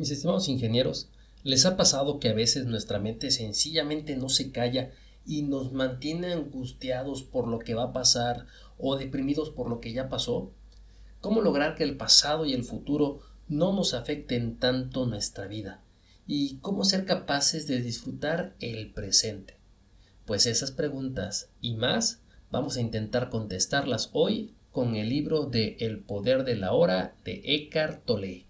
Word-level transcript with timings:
Mis 0.00 0.10
estimados 0.10 0.48
ingenieros, 0.48 1.10
¿les 1.42 1.66
ha 1.66 1.76
pasado 1.76 2.20
que 2.20 2.30
a 2.30 2.32
veces 2.32 2.64
nuestra 2.64 2.98
mente 2.98 3.30
sencillamente 3.30 4.16
no 4.16 4.30
se 4.30 4.50
calla 4.50 4.92
y 5.26 5.42
nos 5.42 5.74
mantiene 5.74 6.32
angustiados 6.32 7.22
por 7.22 7.46
lo 7.46 7.58
que 7.58 7.74
va 7.74 7.82
a 7.82 7.92
pasar 7.92 8.46
o 8.78 8.96
deprimidos 8.96 9.50
por 9.50 9.68
lo 9.68 9.78
que 9.78 9.92
ya 9.92 10.08
pasó? 10.08 10.52
¿Cómo 11.20 11.42
lograr 11.42 11.74
que 11.74 11.84
el 11.84 11.98
pasado 11.98 12.46
y 12.46 12.54
el 12.54 12.64
futuro 12.64 13.20
no 13.46 13.74
nos 13.74 13.92
afecten 13.92 14.56
tanto 14.56 15.04
nuestra 15.04 15.46
vida? 15.48 15.82
¿Y 16.26 16.56
cómo 16.62 16.86
ser 16.86 17.04
capaces 17.04 17.66
de 17.66 17.82
disfrutar 17.82 18.54
el 18.58 18.94
presente? 18.94 19.58
Pues 20.24 20.46
esas 20.46 20.70
preguntas 20.70 21.50
y 21.60 21.74
más 21.74 22.22
vamos 22.50 22.78
a 22.78 22.80
intentar 22.80 23.28
contestarlas 23.28 24.08
hoy 24.14 24.54
con 24.72 24.96
el 24.96 25.10
libro 25.10 25.44
de 25.44 25.76
El 25.78 25.98
poder 25.98 26.44
de 26.44 26.56
la 26.56 26.72
hora 26.72 27.14
de 27.22 27.42
Eckhart 27.44 28.06
Tolle. 28.06 28.46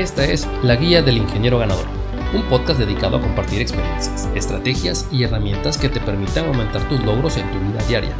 Esta 0.00 0.24
es 0.24 0.48
La 0.62 0.76
Guía 0.76 1.02
del 1.02 1.18
Ingeniero 1.18 1.58
Ganador, 1.58 1.84
un 2.32 2.42
podcast 2.44 2.78
dedicado 2.78 3.18
a 3.18 3.20
compartir 3.20 3.60
experiencias, 3.60 4.30
estrategias 4.34 5.06
y 5.12 5.24
herramientas 5.24 5.76
que 5.76 5.90
te 5.90 6.00
permitan 6.00 6.46
aumentar 6.46 6.88
tus 6.88 7.04
logros 7.04 7.36
en 7.36 7.50
tu 7.50 7.58
vida 7.58 7.84
diaria. 7.86 8.16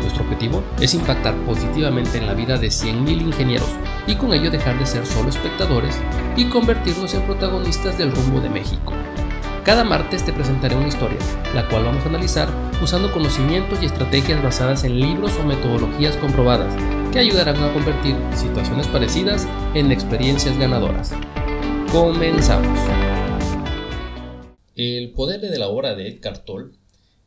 Nuestro 0.00 0.24
objetivo 0.24 0.64
es 0.80 0.94
impactar 0.94 1.34
positivamente 1.44 2.16
en 2.16 2.26
la 2.26 2.32
vida 2.32 2.56
de 2.56 2.68
100.000 2.68 3.20
ingenieros 3.20 3.68
y 4.06 4.14
con 4.14 4.32
ello 4.32 4.50
dejar 4.50 4.78
de 4.78 4.86
ser 4.86 5.04
solo 5.04 5.28
espectadores 5.28 5.94
y 6.38 6.46
convertirnos 6.46 7.12
en 7.12 7.20
protagonistas 7.24 7.98
del 7.98 8.12
rumbo 8.12 8.40
de 8.40 8.48
México. 8.48 8.94
Cada 9.62 9.84
martes 9.84 10.24
te 10.24 10.32
presentaré 10.32 10.74
una 10.74 10.88
historia, 10.88 11.18
la 11.54 11.68
cual 11.68 11.84
vamos 11.84 12.02
a 12.06 12.08
analizar 12.08 12.48
usando 12.82 13.12
conocimientos 13.12 13.82
y 13.82 13.84
estrategias 13.84 14.42
basadas 14.42 14.84
en 14.84 14.98
libros 14.98 15.38
o 15.38 15.44
metodologías 15.44 16.16
comprobadas 16.16 16.74
que 17.12 17.18
ayudarán 17.18 17.56
a 17.56 17.72
convertir 17.72 18.14
situaciones 18.36 18.86
parecidas 18.86 19.44
en 19.74 19.90
experiencias 19.90 20.56
ganadoras. 20.56 21.10
Comenzamos. 21.90 22.78
El 24.76 25.10
poder 25.10 25.40
de 25.40 25.58
la 25.58 25.68
hora 25.68 25.96
de 25.96 26.06
Eckhart 26.06 26.44
Tolle 26.44 26.70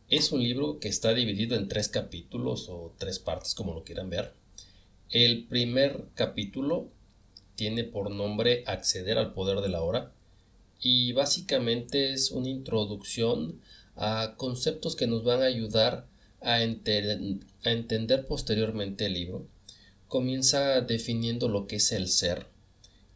es 0.07 0.31
un 0.31 0.41
libro 0.41 0.79
que 0.79 0.87
está 0.87 1.13
dividido 1.13 1.57
en 1.57 1.67
tres 1.67 1.89
capítulos 1.89 2.69
o 2.69 2.93
tres 2.97 3.19
partes 3.19 3.55
como 3.55 3.73
lo 3.73 3.83
quieran 3.83 4.09
ver. 4.09 4.33
El 5.09 5.43
primer 5.47 6.05
capítulo 6.15 6.87
tiene 7.55 7.83
por 7.83 8.09
nombre 8.09 8.63
Acceder 8.65 9.17
al 9.17 9.33
poder 9.33 9.59
de 9.59 9.69
la 9.69 9.81
hora 9.81 10.13
y 10.79 11.11
básicamente 11.11 12.13
es 12.13 12.31
una 12.31 12.47
introducción 12.47 13.59
a 13.97 14.35
conceptos 14.37 14.95
que 14.95 15.07
nos 15.07 15.25
van 15.25 15.41
a 15.41 15.45
ayudar 15.45 16.07
a 16.41 16.61
entender 16.61 18.27
posteriormente 18.27 19.07
el 19.07 19.13
libro 19.13 19.52
comienza 20.13 20.79
definiendo 20.81 21.49
lo 21.49 21.65
que 21.65 21.77
es 21.77 21.91
el 21.91 22.07
ser. 22.07 22.45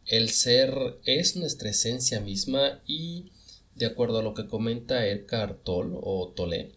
El 0.04 0.30
ser 0.30 0.98
es 1.04 1.36
nuestra 1.36 1.70
esencia 1.70 2.20
misma 2.20 2.82
y, 2.88 3.30
de 3.76 3.86
acuerdo 3.86 4.18
a 4.18 4.22
lo 4.24 4.34
que 4.34 4.48
comenta 4.48 5.06
Eckhart 5.06 5.62
Tolle 5.62 5.94
o 5.94 6.32
Tolle, 6.34 6.72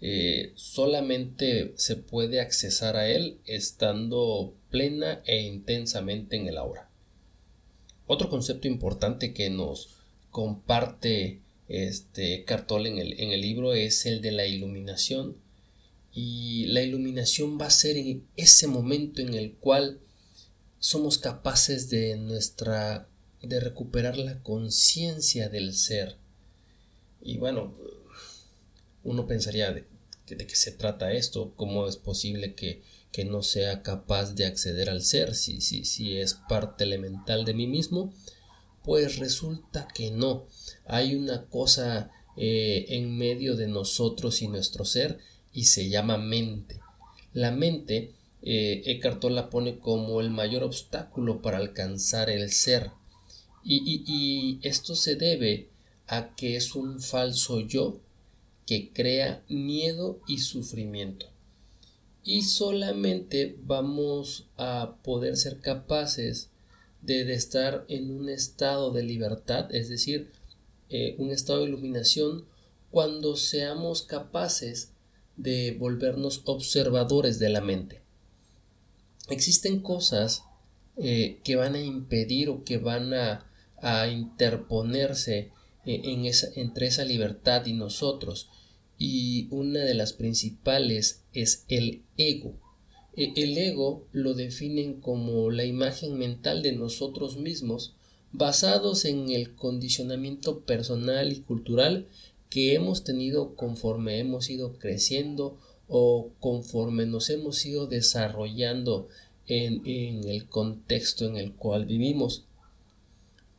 eh, 0.00 0.52
solamente 0.54 1.74
se 1.76 1.96
puede 1.96 2.40
accesar 2.40 2.96
a 2.96 3.10
él 3.10 3.40
estando 3.44 4.54
plena 4.70 5.20
e 5.26 5.42
intensamente 5.42 6.36
en 6.36 6.48
el 6.48 6.56
aura. 6.56 6.88
Otro 8.06 8.30
concepto 8.30 8.68
importante 8.68 9.34
que 9.34 9.50
nos 9.50 9.98
comparte 10.30 11.42
este 11.68 12.36
Eckhart 12.36 12.68
Tolle 12.68 12.88
en 12.88 12.96
el, 12.96 13.20
en 13.20 13.32
el 13.32 13.42
libro 13.42 13.74
es 13.74 14.06
el 14.06 14.22
de 14.22 14.32
la 14.32 14.46
iluminación 14.46 15.36
y 16.12 16.66
la 16.66 16.82
iluminación 16.82 17.58
va 17.58 17.66
a 17.66 17.70
ser 17.70 17.96
en 17.96 18.26
ese 18.36 18.66
momento 18.66 19.22
en 19.22 19.34
el 19.34 19.54
cual 19.54 20.00
somos 20.78 21.18
capaces 21.18 21.88
de 21.88 22.16
nuestra 22.16 23.08
de 23.42 23.60
recuperar 23.60 24.16
la 24.16 24.40
conciencia 24.42 25.48
del 25.48 25.74
ser. 25.74 26.16
Y 27.20 27.38
bueno, 27.38 27.74
uno 29.02 29.26
pensaría 29.26 29.72
de, 29.72 29.84
de, 30.28 30.46
qué 30.46 30.54
se 30.54 30.70
trata 30.70 31.12
esto, 31.12 31.52
cómo 31.56 31.88
es 31.88 31.96
posible 31.96 32.54
que, 32.54 32.82
que 33.10 33.24
no 33.24 33.42
sea 33.42 33.82
capaz 33.82 34.34
de 34.34 34.46
acceder 34.46 34.90
al 34.90 35.02
ser 35.02 35.34
si, 35.34 35.60
si, 35.60 35.84
si 35.84 36.16
es 36.16 36.34
parte 36.34 36.84
elemental 36.84 37.44
de 37.44 37.54
mí 37.54 37.66
mismo. 37.66 38.12
Pues 38.84 39.16
resulta 39.16 39.88
que 39.94 40.10
no. 40.10 40.46
Hay 40.86 41.14
una 41.14 41.46
cosa 41.46 42.10
eh, 42.36 42.86
en 42.88 43.16
medio 43.16 43.56
de 43.56 43.66
nosotros 43.66 44.42
y 44.42 44.48
nuestro 44.48 44.84
ser 44.84 45.18
y 45.52 45.64
se 45.64 45.88
llama 45.88 46.18
mente. 46.18 46.80
La 47.32 47.50
mente, 47.50 48.12
eh, 48.42 49.00
la 49.30 49.50
pone 49.50 49.78
como 49.78 50.20
el 50.20 50.30
mayor 50.30 50.62
obstáculo 50.64 51.42
para 51.42 51.58
alcanzar 51.58 52.30
el 52.30 52.50
ser. 52.50 52.90
Y, 53.64 54.02
y 54.06 54.58
esto 54.62 54.96
se 54.96 55.16
debe 55.16 55.68
a 56.06 56.34
que 56.34 56.56
es 56.56 56.74
un 56.74 57.00
falso 57.00 57.60
yo 57.60 58.00
que 58.66 58.92
crea 58.92 59.42
miedo 59.48 60.20
y 60.26 60.38
sufrimiento. 60.38 61.26
Y 62.24 62.42
solamente 62.42 63.56
vamos 63.64 64.46
a 64.56 64.96
poder 65.02 65.36
ser 65.36 65.58
capaces 65.60 66.50
de, 67.02 67.32
estar 67.34 67.84
en 67.88 68.10
un 68.10 68.28
estado 68.28 68.92
de 68.92 69.02
libertad, 69.02 69.74
es 69.74 69.88
decir, 69.88 70.30
eh, 70.88 71.16
un 71.18 71.30
estado 71.30 71.60
de 71.60 71.68
iluminación, 71.68 72.44
cuando 72.90 73.36
seamos 73.36 74.02
capaces 74.02 74.91
de 75.36 75.76
volvernos 75.78 76.42
observadores 76.44 77.38
de 77.38 77.48
la 77.48 77.60
mente. 77.60 78.02
Existen 79.28 79.80
cosas 79.80 80.44
eh, 80.96 81.40
que 81.42 81.56
van 81.56 81.74
a 81.74 81.80
impedir 81.80 82.50
o 82.50 82.64
que 82.64 82.78
van 82.78 83.14
a, 83.14 83.46
interponerse 84.12 85.50
eh, 85.84 86.00
en 86.04 86.24
esa, 86.24 86.48
entre 86.54 86.86
esa 86.86 87.04
libertad 87.04 87.66
y 87.66 87.72
nosotros. 87.72 88.48
Y 88.96 89.48
una 89.50 89.80
de 89.80 89.94
las 89.94 90.12
principales 90.12 91.22
es 91.32 91.64
el 91.68 92.02
ego. 92.16 92.54
E, 93.16 93.32
el 93.34 93.58
ego 93.58 94.06
lo 94.12 94.34
definen 94.34 95.00
como 95.00 95.50
la 95.50 95.64
imagen 95.64 96.16
mental 96.16 96.62
de 96.62 96.72
nosotros 96.72 97.38
mismos 97.38 97.96
basados 98.32 99.04
en 99.04 99.30
el 99.30 99.54
condicionamiento 99.54 100.60
personal 100.60 101.32
y 101.32 101.40
cultural 101.40 102.08
que 102.52 102.74
hemos 102.74 103.02
tenido 103.02 103.56
conforme 103.56 104.18
hemos 104.18 104.50
ido 104.50 104.74
creciendo 104.78 105.58
o 105.88 106.32
conforme 106.38 107.06
nos 107.06 107.30
hemos 107.30 107.64
ido 107.64 107.86
desarrollando 107.86 109.08
en, 109.46 109.80
en, 109.86 110.28
el 110.28 110.50
contexto 110.50 111.24
en 111.24 111.38
el 111.38 111.54
cual 111.54 111.86
vivimos. 111.86 112.44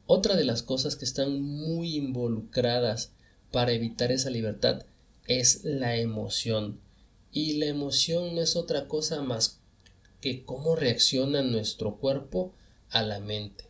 Otra 0.05 0.35
de 0.35 0.45
las 0.45 0.61
cosas 0.61 0.95
que 0.95 1.05
están 1.05 1.41
muy 1.41 1.95
involucradas 1.95 3.13
para 3.51 3.71
evitar 3.71 4.11
esa 4.11 4.29
libertad 4.29 4.85
es 5.25 5.63
la 5.63 5.97
emoción. 5.97 6.79
Y 7.31 7.53
la 7.53 7.65
emoción 7.65 8.35
no 8.35 8.41
es 8.41 8.55
otra 8.55 8.87
cosa 8.87 9.23
más 9.23 9.59
que 10.21 10.45
cómo 10.45 10.75
reacciona 10.75 11.41
nuestro 11.41 11.95
cuerpo 11.95 12.53
a 12.91 13.01
la 13.01 13.19
mente. 13.19 13.65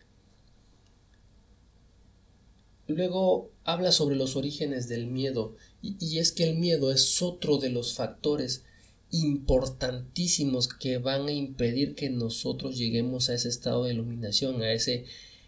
Luego 2.88 3.53
habla 3.64 3.92
sobre 3.92 4.16
los 4.16 4.36
orígenes 4.36 4.88
del 4.88 5.08
miedo 5.08 5.56
y, 5.82 6.18
es 6.18 6.32
que 6.32 6.44
el 6.44 6.56
miedo 6.56 6.92
es 6.92 7.22
otro 7.22 7.58
de 7.58 7.70
los 7.70 7.94
factores 7.94 8.64
importantísimos 9.12 10.68
que 10.68 10.98
van 10.98 11.28
a 11.28 11.32
impedir 11.32 11.94
que 11.94 12.10
nosotros 12.10 12.78
lleguemos 12.78 13.30
a 13.30 13.36
ese 13.36 13.50
estado 13.50 13.86
de 13.86 13.94
iluminación, 13.94 14.62
a 14.62 14.72
ese 14.72 15.06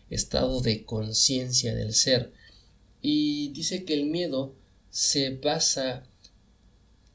estado 0.09 0.61
de 0.61 0.83
conciencia 0.83 1.73
del 1.73 1.93
ser. 1.93 2.31
Y 3.01 3.49
dice 3.49 3.85
que 3.85 3.93
el 3.93 4.05
miedo 4.05 4.53
se 4.89 5.31
basa 5.31 6.03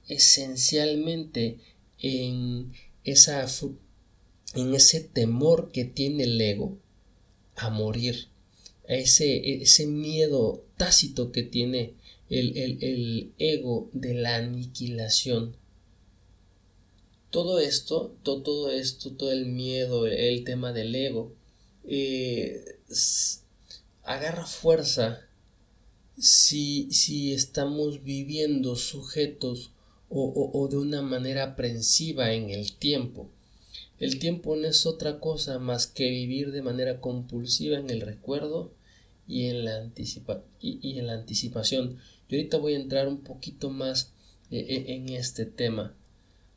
esencialmente 0.08 1.58
en 1.98 2.72
esa 3.04 3.46
en 4.54 4.74
ese 4.74 5.00
temor 5.00 5.70
que 5.70 5.84
tiene 5.84 6.24
el 6.24 6.40
ego 6.40 6.78
a 7.54 7.70
morir 7.70 8.28
ese, 8.98 9.62
ese 9.62 9.86
miedo 9.86 10.64
tácito 10.76 11.30
que 11.30 11.44
tiene 11.44 11.94
el, 12.28 13.32
ego 13.38 13.88
de 13.92 14.14
la 14.14 14.36
aniquilación. 14.36 15.56
Todo 17.30 17.60
esto, 17.60 18.12
todo, 18.24 18.70
esto, 18.70 19.12
todo 19.12 19.30
el 19.30 19.46
miedo, 19.46 20.06
el, 20.06 20.42
tema 20.42 20.72
del 20.72 20.94
ego, 20.94 21.32
eh, 21.86 22.78
agarra 24.02 24.46
fuerza 24.46 25.20
si, 26.18 26.90
si, 26.90 27.32
estamos 27.32 28.02
viviendo 28.02 28.74
sujetos 28.74 29.70
o, 30.08 30.50
o, 30.52 30.68
de 30.68 30.76
una 30.76 31.02
manera 31.02 31.44
aprensiva 31.44 32.32
en 32.32 32.50
el 32.50 32.72
tiempo. 32.72 33.28
El 34.00 34.18
tiempo 34.18 34.56
no 34.56 34.66
es 34.66 34.84
otra 34.84 35.20
cosa 35.20 35.60
más 35.60 35.86
que 35.86 36.10
vivir 36.10 36.50
de 36.50 36.62
manera 36.62 37.00
compulsiva 37.00 37.78
en 37.78 37.90
el 37.90 38.00
recuerdo 38.00 38.72
y 39.30 39.46
en 39.46 39.64
la, 39.64 39.76
anticipa 39.76 40.42
y, 40.60 40.98
en 40.98 41.06
la 41.06 41.14
anticipación. 41.14 41.98
Yo 42.28 42.36
ahorita 42.36 42.56
voy 42.56 42.74
a 42.74 42.80
entrar 42.80 43.06
un 43.06 43.22
poquito 43.22 43.70
más 43.70 44.12
eh, 44.50 44.66
eh, 44.68 44.84
en 44.88 45.08
este 45.10 45.46
tema. 45.46 45.94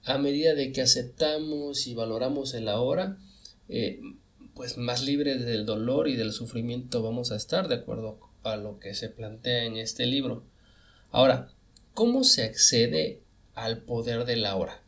A 0.06 0.18
medida 0.18 0.56
de 0.56 0.72
que 0.72 0.82
aceptamos 0.82 1.86
y 1.86 1.94
valoramos 1.94 2.54
el 2.56 2.68
ahora, 2.68 3.20
eh, 3.70 4.02
pues 4.56 4.78
más 4.78 5.04
libres 5.04 5.46
del 5.46 5.66
dolor 5.66 6.08
y 6.08 6.16
del 6.16 6.34
sufrimiento 6.34 7.04
vamos 7.04 7.32
a 7.32 7.36
estar 7.36 7.68
de 7.68 7.76
acuerdo 7.76 8.20
a 8.44 8.58
lo 8.58 8.80
que 8.80 8.96
se 8.96 9.10
plantea 9.10 9.66
en 9.66 9.78
este 9.78 10.08
libro. 10.08 10.44
Ahora, 11.12 11.52
¿cómo 11.94 12.24
se 12.24 12.44
accede 12.44 13.22
al 13.54 13.84
poder 13.84 14.26
de 14.26 14.38
la 14.38 14.56
hora? 14.56 14.82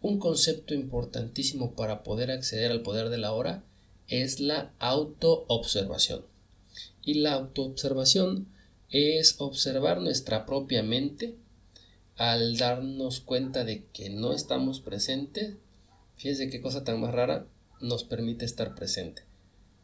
Un 0.00 0.20
concepto 0.20 0.72
importantísimo 0.72 1.74
para 1.74 2.04
poder 2.04 2.30
acceder 2.30 2.70
al 2.70 2.82
poder 2.82 3.08
de 3.08 3.18
la 3.18 3.32
hora 3.32 3.64
es 4.06 4.38
la 4.38 4.72
autoobservación. 4.78 6.33
Y 7.04 7.14
la 7.14 7.34
autoobservación 7.34 8.48
es 8.90 9.36
observar 9.38 10.00
nuestra 10.00 10.46
propia 10.46 10.82
mente 10.82 11.34
al 12.16 12.56
darnos 12.56 13.20
cuenta 13.20 13.64
de 13.64 13.84
que 13.92 14.10
no 14.10 14.32
estamos 14.32 14.80
presentes. 14.80 15.54
Fíjense 16.16 16.48
qué 16.48 16.60
cosa 16.60 16.84
tan 16.84 17.00
más 17.00 17.12
rara 17.12 17.46
nos 17.80 18.04
permite 18.04 18.44
estar 18.44 18.74
presente. 18.74 19.22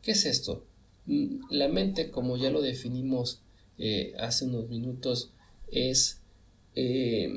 ¿Qué 0.02 0.12
es 0.12 0.24
esto? 0.24 0.64
Mm, 1.06 1.40
la 1.50 1.68
mente, 1.68 2.10
como 2.10 2.36
ya 2.36 2.50
lo 2.50 2.62
definimos 2.62 3.40
eh, 3.78 4.14
hace 4.18 4.44
unos 4.44 4.68
minutos, 4.68 5.32
es 5.70 6.20
eh, 6.74 7.32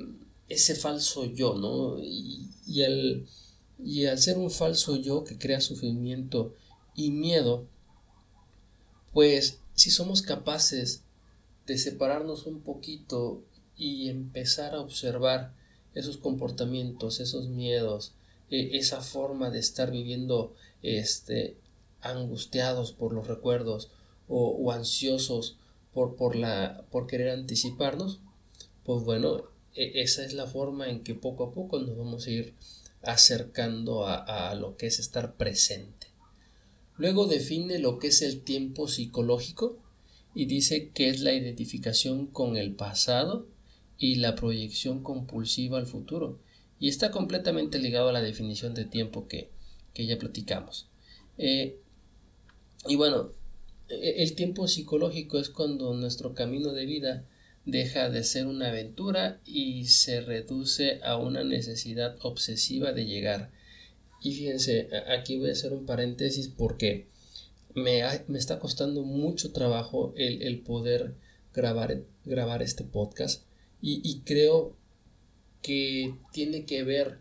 ese 0.47 0.75
falso 0.75 1.25
yo, 1.25 1.55
¿no? 1.55 1.97
Y, 1.99 2.83
al, 2.83 3.25
y 3.83 4.05
al 4.05 4.19
ser 4.19 4.37
un 4.37 4.51
falso 4.51 4.95
yo 4.97 5.23
que 5.23 5.37
crea 5.37 5.59
sufrimiento 5.59 6.53
y 6.95 7.11
miedo, 7.11 7.67
pues 9.11 9.59
si 9.75 9.91
somos 9.91 10.21
capaces 10.21 11.01
de 11.65 11.77
separarnos 11.77 12.45
un 12.45 12.61
poquito 12.61 13.41
y 13.77 14.09
empezar 14.09 14.75
a 14.75 14.81
observar 14.81 15.53
esos 15.95 16.17
comportamientos, 16.17 17.19
esos 17.19 17.47
miedos, 17.47 18.13
e, 18.49 18.77
esa 18.77 19.01
forma 19.01 19.49
de 19.49 19.59
estar 19.59 19.91
viviendo 19.91 20.53
este, 20.81 21.57
angustiados 22.01 22.91
por 22.91 23.13
los 23.13 23.27
recuerdos 23.27 23.89
o, 24.27 24.71
ansiosos 24.71 25.57
por, 25.93 26.15
por, 26.15 26.35
la, 26.35 26.83
por 26.91 27.07
querer 27.07 27.29
anticiparnos, 27.29 28.19
pues 28.83 29.03
bueno, 29.03 29.43
e, 29.75 30.01
esa 30.01 30.25
es 30.25 30.33
la 30.33 30.47
forma 30.47 30.89
en 30.89 31.03
que 31.03 31.15
poco 31.15 31.45
a 31.45 31.51
poco 31.51 31.79
nos 31.79 31.97
vamos 31.97 32.27
a 32.27 32.31
ir 32.31 32.53
acercando 33.01 34.07
a, 34.07 34.49
a 34.49 34.55
lo 34.55 34.77
que 34.77 34.87
es 34.87 34.99
estar 34.99 35.33
presente. 35.35 36.02
Luego 37.03 37.27
define 37.27 37.79
lo 37.79 37.99
que 37.99 38.07
es 38.07 38.21
el 38.21 38.43
tiempo 38.43 38.87
psicológico 38.87 39.77
y 40.33 40.45
dice 40.45 40.91
que 40.93 41.09
es 41.09 41.19
la 41.19 41.33
identificación 41.33 42.27
con 42.27 42.55
el 42.55 42.75
pasado 42.75 43.45
y 43.97 44.15
la 44.15 44.35
proyección 44.35 45.03
compulsiva 45.03 45.79
al 45.79 45.85
futuro. 45.85 46.39
Y 46.79 46.87
está 46.87 47.11
completamente 47.11 47.77
ligado 47.77 48.07
a 48.07 48.13
la 48.13 48.21
definición 48.21 48.73
de 48.73 48.85
tiempo 48.85 49.27
que, 49.27 49.49
ya 49.93 50.17
platicamos. 50.17 50.87
Eh, 51.37 51.77
y 52.87 52.95
bueno, 52.95 53.33
e, 53.89 54.23
el 54.23 54.33
tiempo 54.35 54.69
psicológico 54.69 55.39
es 55.39 55.49
cuando 55.49 55.93
nuestro 55.95 56.33
camino 56.33 56.71
de 56.71 56.85
vida 56.85 57.25
deja 57.65 58.09
de 58.09 58.23
ser 58.23 58.47
una 58.47 58.69
aventura 58.69 59.41
y 59.45 59.87
se 59.87 60.21
reduce 60.21 61.01
a 61.03 61.17
una 61.17 61.43
necesidad 61.43 62.15
obsesiva 62.21 62.93
de 62.93 63.05
llegar. 63.05 63.51
Y 64.23 64.33
fíjense, 64.33 64.87
aquí 65.15 65.37
voy 65.37 65.49
a 65.49 65.51
hacer 65.51 65.73
un 65.73 65.85
paréntesis 65.85 66.47
porque 66.47 67.07
me, 67.75 68.03
me 68.27 68.39
está 68.39 68.57
costando 68.57 69.03
mucho 69.03 69.51
trabajo 69.51 70.13
el, 70.15 70.59
poder 70.61 71.13
grabar, 71.53 72.01
grabar 72.23 72.63
este 72.63 72.85
podcast. 72.85 73.43
Y, 73.81 74.21
creo 74.21 74.77
que 75.61 76.15
tiene 76.31 76.63
que 76.63 76.83
ver 76.83 77.19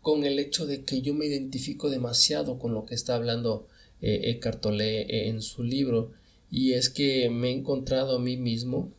con 0.00 0.24
el 0.24 0.38
hecho 0.38 0.64
de 0.64 0.84
que 0.84 1.02
yo 1.02 1.12
me 1.12 1.26
identifico 1.26 1.90
demasiado 1.90 2.60
con 2.60 2.72
lo 2.72 2.86
que 2.86 2.94
está 2.94 3.16
hablando 3.16 3.66
eh, 4.00 4.30
Eckhart 4.30 4.60
Tolle 4.60 5.28
en 5.28 5.42
su 5.42 5.64
libro. 5.64 6.12
Y 6.52 6.74
es 6.74 6.88
que 6.88 7.30
me 7.30 7.48
he 7.48 7.52
encontrado 7.52 8.16
a 8.16 8.20
mí 8.20 8.36
mismo 8.36 8.92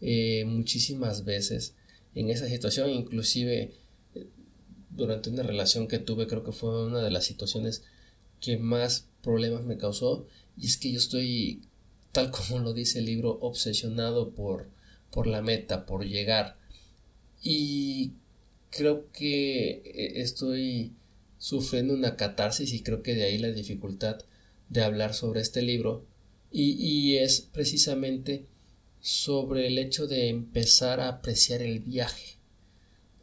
eh, 0.00 0.46
muchísimas 0.46 1.26
veces 1.26 1.74
en 2.14 2.30
esa 2.30 2.48
situación 2.48 2.90
inclusive 2.90 3.62
eh, 3.62 3.72
durante 4.94 5.30
una 5.30 5.42
relación 5.42 5.88
que 5.88 5.98
tuve 5.98 6.26
creo 6.26 6.44
que 6.44 6.52
fue 6.52 6.86
una 6.86 7.00
de 7.00 7.10
las 7.10 7.24
situaciones 7.24 7.82
que 8.40 8.58
más 8.58 9.06
problemas 9.22 9.64
me 9.64 9.78
causó 9.78 10.26
y 10.56 10.66
es 10.66 10.76
que 10.76 10.92
yo 10.92 10.98
estoy 10.98 11.62
tal 12.12 12.30
como 12.32 12.58
lo 12.58 12.72
dice 12.72 12.98
el 12.98 13.06
libro 13.06 13.38
obsesionado 13.40 14.30
por 14.30 14.68
por 15.12 15.28
la 15.28 15.42
meta, 15.42 15.86
por 15.86 16.04
llegar. 16.04 16.56
Y 17.40 18.12
creo 18.70 19.12
que 19.12 19.82
eh, 19.84 20.12
estoy 20.22 20.92
sufriendo 21.38 21.94
una 21.94 22.16
catarsis 22.16 22.72
y 22.72 22.82
creo 22.82 23.02
que 23.02 23.14
de 23.14 23.24
ahí 23.24 23.38
la 23.38 23.52
dificultad 23.52 24.18
de 24.68 24.82
hablar 24.82 25.14
sobre 25.14 25.40
este 25.40 25.62
libro. 25.62 26.04
Y, 26.54 27.16
es 27.16 27.40
precisamente 27.40 28.44
sobre 29.00 29.68
el 29.68 29.78
hecho 29.78 30.06
de 30.06 30.28
empezar 30.28 31.00
a 31.00 31.08
apreciar 31.08 31.62
el 31.62 31.80
viaje, 31.80 32.36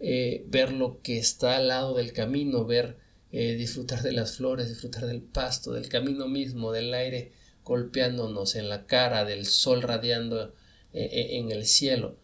eh, 0.02 0.46
ver 0.48 0.72
lo 0.72 1.02
que 1.02 1.18
está 1.18 1.58
al 1.58 1.68
lado 1.68 1.94
del 1.94 2.14
camino, 2.14 2.66
ver, 2.66 2.98
eh, 3.32 3.56
disfrutar 3.56 4.02
de 4.02 4.14
las 4.14 4.38
flores, 4.38 4.70
disfrutar 4.70 5.06
del 5.06 5.22
pasto, 5.22 5.74
del 5.74 5.90
camino 5.90 6.28
mismo, 6.28 6.72
del 6.72 6.94
aire 6.94 7.34
golpeándonos 7.66 8.56
en 8.56 8.70
la 8.70 8.86
cara, 8.88 9.26
del 9.26 9.46
sol 9.46 9.82
radiando 9.82 10.54
eh, 10.94 11.32
en 11.34 11.52
el 11.52 11.66
cielo. 11.66 12.18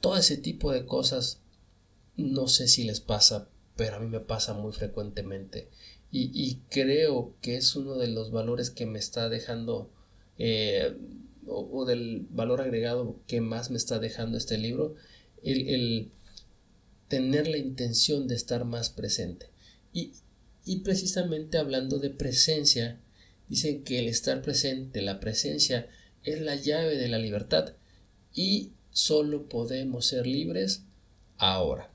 Todo 0.00 0.16
ese 0.16 0.38
tipo 0.38 0.72
de 0.72 0.86
cosas 0.86 1.42
no 2.16 2.48
sé 2.48 2.68
si 2.68 2.84
les 2.84 3.00
pasa, 3.00 3.48
pero 3.76 3.96
a 3.96 4.00
mí 4.00 4.06
me 4.06 4.20
pasa 4.20 4.54
muy 4.54 4.72
frecuentemente. 4.72 5.68
Y, 6.16 6.60
creo 6.70 7.34
que 7.40 7.56
es 7.56 7.74
uno 7.74 7.96
de 7.96 8.06
los 8.06 8.30
valores 8.30 8.70
que 8.70 8.86
me 8.86 9.00
está 9.00 9.28
dejando, 9.28 9.90
o, 11.48 11.84
del 11.84 12.26
valor 12.30 12.60
agregado 12.60 13.16
que 13.26 13.40
más 13.40 13.72
me 13.72 13.78
está 13.78 13.98
dejando 13.98 14.38
este 14.38 14.56
libro, 14.56 14.94
el, 15.42 16.12
tener 17.08 17.48
la 17.48 17.58
intención 17.58 18.28
de 18.28 18.34
estar 18.34 18.64
más 18.64 18.90
presente. 18.90 19.46
Y, 19.92 20.12
y 20.64 20.78
precisamente 20.78 21.58
hablando 21.58 21.98
de 21.98 22.10
presencia, 22.10 23.00
dicen 23.48 23.84
que 23.84 23.98
el 23.98 24.08
estar 24.08 24.42
presente, 24.42 25.02
la 25.02 25.20
presencia, 25.20 25.88
es 26.22 26.40
la 26.40 26.56
llave 26.56 26.96
de 26.96 27.08
la 27.08 27.18
libertad 27.18 27.74
y 28.34 28.72
solo 28.90 29.48
podemos 29.48 30.06
ser 30.06 30.26
libres 30.26 30.82
ahora. 31.36 31.90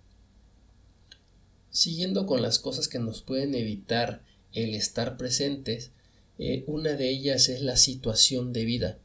Siguiendo 1.70 2.26
con 2.26 2.42
las 2.42 2.60
cosas 2.60 2.88
que 2.88 3.00
nos 3.00 3.22
pueden 3.22 3.56
evitar 3.56 4.24
el 4.54 4.74
estar 4.74 5.18
presentes, 5.18 5.92
eh, 6.38 6.64
una 6.68 6.94
de 6.94 7.10
ellas 7.10 7.50
es 7.50 7.62
la 7.62 7.78
situación 7.78 8.54
de 8.54 8.66
vida. 8.66 8.98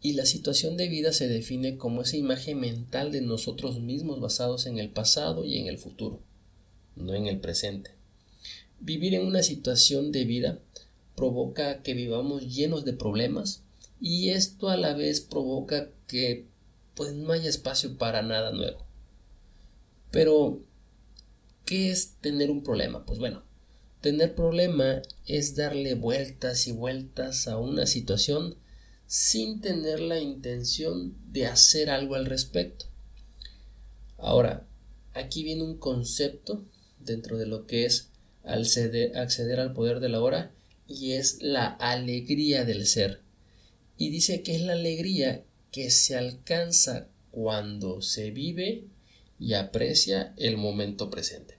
Y 0.00 0.12
la 0.12 0.26
situación 0.26 0.76
de 0.76 0.88
vida 0.88 1.12
se 1.12 1.28
define 1.28 1.78
como 1.78 2.02
esa 2.02 2.16
imagen 2.16 2.60
mental 2.60 3.12
de 3.12 3.22
nosotros 3.22 3.80
mismos 3.80 4.20
basados 4.20 4.66
en 4.66 4.78
el 4.78 4.90
pasado 4.90 5.44
y 5.44 5.58
en 5.58 5.66
el 5.66 5.78
futuro, 5.78 6.20
no 6.94 7.14
en 7.14 7.26
el 7.26 7.40
presente. 7.40 7.90
Vivir 8.78 9.14
en 9.14 9.26
una 9.26 9.42
situación 9.42 10.12
de 10.12 10.24
vida 10.24 10.60
provoca 11.16 11.82
que 11.82 11.94
vivamos 11.94 12.54
llenos 12.54 12.84
de 12.84 12.92
problemas 12.92 13.62
y 14.00 14.30
esto 14.30 14.68
a 14.68 14.76
la 14.76 14.94
vez 14.94 15.20
provoca 15.20 15.88
que 16.06 16.46
pues 16.94 17.14
no 17.14 17.32
hay 17.32 17.46
espacio 17.46 17.96
para 17.98 18.22
nada 18.22 18.52
nuevo. 18.52 18.78
Pero, 20.10 20.60
¿qué 21.64 21.90
es 21.90 22.14
tener 22.20 22.50
un 22.50 22.62
problema? 22.62 23.04
Pues 23.04 23.18
bueno, 23.18 23.42
tener 24.00 24.34
problema 24.34 25.02
es 25.26 25.56
darle 25.56 25.94
vueltas 25.94 26.66
y 26.66 26.72
vueltas 26.72 27.48
a 27.48 27.58
una 27.58 27.86
situación 27.86 28.56
sin 29.06 29.60
tener 29.60 30.00
la 30.00 30.18
intención 30.18 31.14
de 31.32 31.46
hacer 31.46 31.90
algo 31.90 32.14
al 32.14 32.26
respecto. 32.26 32.86
Ahora, 34.18 34.66
aquí 35.14 35.44
viene 35.44 35.62
un 35.62 35.78
concepto 35.78 36.64
dentro 36.98 37.38
de 37.38 37.46
lo 37.46 37.66
que 37.66 37.84
es 37.84 38.10
acceder 38.44 39.60
al 39.60 39.72
poder 39.72 40.00
de 40.00 40.08
la 40.08 40.20
hora 40.20 40.52
y 40.88 41.12
es 41.12 41.42
la 41.42 41.66
alegría 41.66 42.64
del 42.64 42.86
ser. 42.86 43.20
Y 43.96 44.10
dice 44.10 44.42
que 44.42 44.54
es 44.54 44.62
la 44.62 44.74
alegría 44.74 45.44
que 45.70 45.90
se 45.90 46.16
alcanza 46.16 47.08
cuando 47.30 48.02
se 48.02 48.30
vive 48.30 48.84
y 49.38 49.54
aprecia 49.54 50.34
el 50.36 50.56
momento 50.56 51.10
presente. 51.10 51.58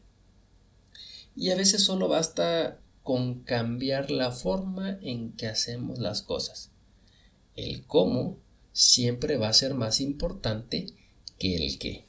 Y 1.36 1.52
a 1.52 1.56
veces 1.56 1.84
solo 1.84 2.08
basta 2.08 2.80
con 3.04 3.44
cambiar 3.44 4.12
la 4.12 4.32
forma 4.32 4.98
en 5.02 5.34
que 5.34 5.48
hacemos 5.48 6.00
las 6.00 6.22
cosas. 6.22 6.72
El 7.58 7.86
cómo 7.86 8.38
siempre 8.72 9.36
va 9.36 9.50
a 9.50 9.54
ser 9.54 9.74
más 9.74 10.00
importante 10.00 10.86
que 11.38 11.58
el 11.58 11.78
qué. 11.78 12.06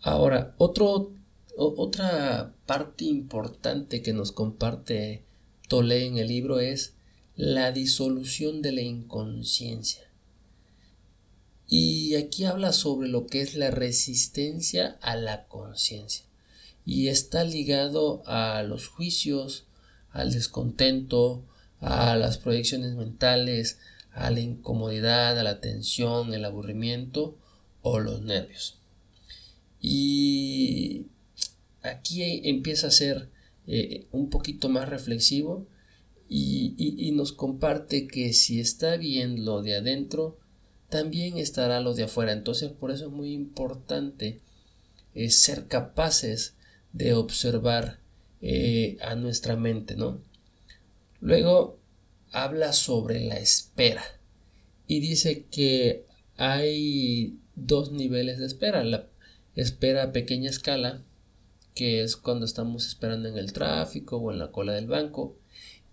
Ahora, 0.00 0.54
otra 0.58 2.52
parte 2.66 3.04
importante 3.04 4.02
que 4.02 4.12
nos 4.12 4.32
comparte 4.32 5.24
Tole 5.68 6.04
en 6.06 6.18
el 6.18 6.28
libro 6.28 6.60
es 6.60 6.94
la 7.36 7.72
disolución 7.72 8.60
de 8.60 8.72
la 8.72 8.82
inconsciencia. 8.82 10.10
Y 11.66 12.16
aquí 12.16 12.44
habla 12.44 12.72
sobre 12.72 13.08
lo 13.08 13.26
que 13.26 13.40
es 13.40 13.54
la 13.54 13.70
resistencia 13.70 14.98
a 15.00 15.16
la 15.16 15.46
conciencia. 15.48 16.26
y 16.86 17.08
está 17.08 17.44
ligado 17.44 18.22
a 18.26 18.62
los 18.62 18.88
juicios, 18.88 19.64
al 20.14 20.32
descontento, 20.32 21.44
a 21.80 22.16
las 22.16 22.38
proyecciones 22.38 22.94
mentales, 22.94 23.78
a 24.12 24.30
la 24.30 24.40
incomodidad, 24.40 25.38
a 25.38 25.42
la 25.42 25.60
tensión, 25.60 26.32
el 26.32 26.44
aburrimiento 26.44 27.36
o 27.82 27.98
los 27.98 28.22
nervios. 28.22 28.78
Y 29.80 31.08
aquí 31.82 32.40
empieza 32.44 32.86
a 32.86 32.92
ser 32.92 33.28
eh, 33.66 34.06
un 34.12 34.30
poquito 34.30 34.68
más 34.68 34.88
reflexivo 34.88 35.66
y, 36.28 37.12
nos 37.14 37.32
comparte 37.32 38.08
que 38.08 38.32
si 38.32 38.58
está 38.60 38.96
bien 38.96 39.44
lo 39.44 39.62
de 39.62 39.76
adentro, 39.76 40.38
también 40.88 41.38
estará 41.38 41.80
lo 41.80 41.94
de 41.94 42.04
afuera. 42.04 42.32
Entonces 42.32 42.70
por 42.70 42.90
eso 42.90 43.06
es 43.06 43.12
muy 43.12 43.32
importante 43.32 44.40
eh, 45.14 45.30
ser 45.30 45.66
capaces 45.66 46.54
de 46.92 47.14
observar 47.14 48.00
eh, 48.46 48.98
a 49.00 49.14
nuestra 49.14 49.56
mente, 49.56 49.96
¿no? 49.96 50.20
Luego 51.20 51.78
habla 52.30 52.74
sobre 52.74 53.20
la 53.20 53.38
espera 53.38 54.04
y 54.86 55.00
dice 55.00 55.46
que 55.50 56.04
hay 56.36 57.38
dos 57.54 57.90
niveles 57.90 58.38
de 58.38 58.44
espera. 58.44 58.84
La 58.84 59.06
espera 59.56 60.02
a 60.02 60.12
pequeña 60.12 60.50
escala, 60.50 61.02
que 61.74 62.02
es 62.02 62.16
cuando 62.16 62.44
estamos 62.44 62.86
esperando 62.86 63.30
en 63.30 63.38
el 63.38 63.54
tráfico 63.54 64.18
o 64.18 64.30
en 64.30 64.38
la 64.38 64.52
cola 64.52 64.74
del 64.74 64.88
banco, 64.88 65.38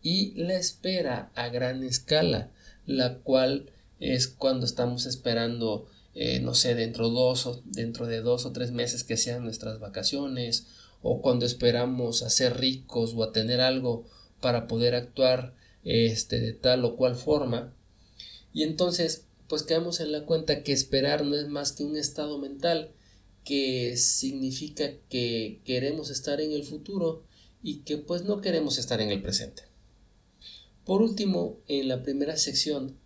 y 0.01 0.33
la 0.35 0.55
espera 0.55 1.31
a 1.35 1.47
gran 1.47 1.83
escala, 1.83 2.51
la 2.85 3.19
cual 3.19 3.71
es 4.01 4.27
cuando 4.27 4.65
estamos 4.65 5.05
esperando, 5.05 5.87
eh, 6.15 6.41
no 6.41 6.53
sé, 6.53 6.75
dentro, 6.75 7.07
de 7.09 8.21
dos 8.21 8.45
o 8.45 8.51
tres 8.51 8.71
meses 8.73 9.05
que 9.05 9.15
sean 9.15 9.45
nuestras 9.45 9.79
vacaciones, 9.79 10.67
o 11.01 11.21
cuando 11.21 11.45
esperamos 11.45 12.23
a 12.23 12.29
ser 12.29 12.57
ricos 12.57 13.13
o 13.15 13.23
a 13.23 13.31
tener 13.31 13.61
algo 13.61 14.05
para 14.39 14.67
poder 14.67 14.95
actuar 14.95 15.55
este, 15.83 16.39
de 16.39 16.53
tal 16.53 16.85
o 16.85 16.95
cual 16.95 17.15
forma. 17.15 17.73
Y 18.53 18.63
entonces, 18.63 19.25
pues 19.47 19.63
quedamos 19.63 19.99
en 19.99 20.11
la 20.11 20.25
cuenta 20.25 20.63
que 20.63 20.73
esperar 20.73 21.25
no 21.25 21.35
es 21.35 21.47
más 21.47 21.71
que 21.71 21.83
un 21.83 21.97
estado 21.97 22.37
mental 22.37 22.91
que 23.43 23.97
significa 23.97 24.91
que 25.09 25.61
queremos 25.65 26.09
estar 26.09 26.41
en 26.41 26.51
el 26.51 26.63
futuro 26.63 27.23
y 27.63 27.79
que 27.79 27.97
pues 27.97 28.23
no 28.23 28.41
queremos 28.41 28.77
estar 28.77 29.01
en 29.01 29.09
el 29.09 29.21
presente. 29.21 29.63
Por 30.85 31.01
último, 31.01 31.59
en 31.67 31.87
la 31.87 32.03
primera 32.03 32.37
sección 32.37 32.97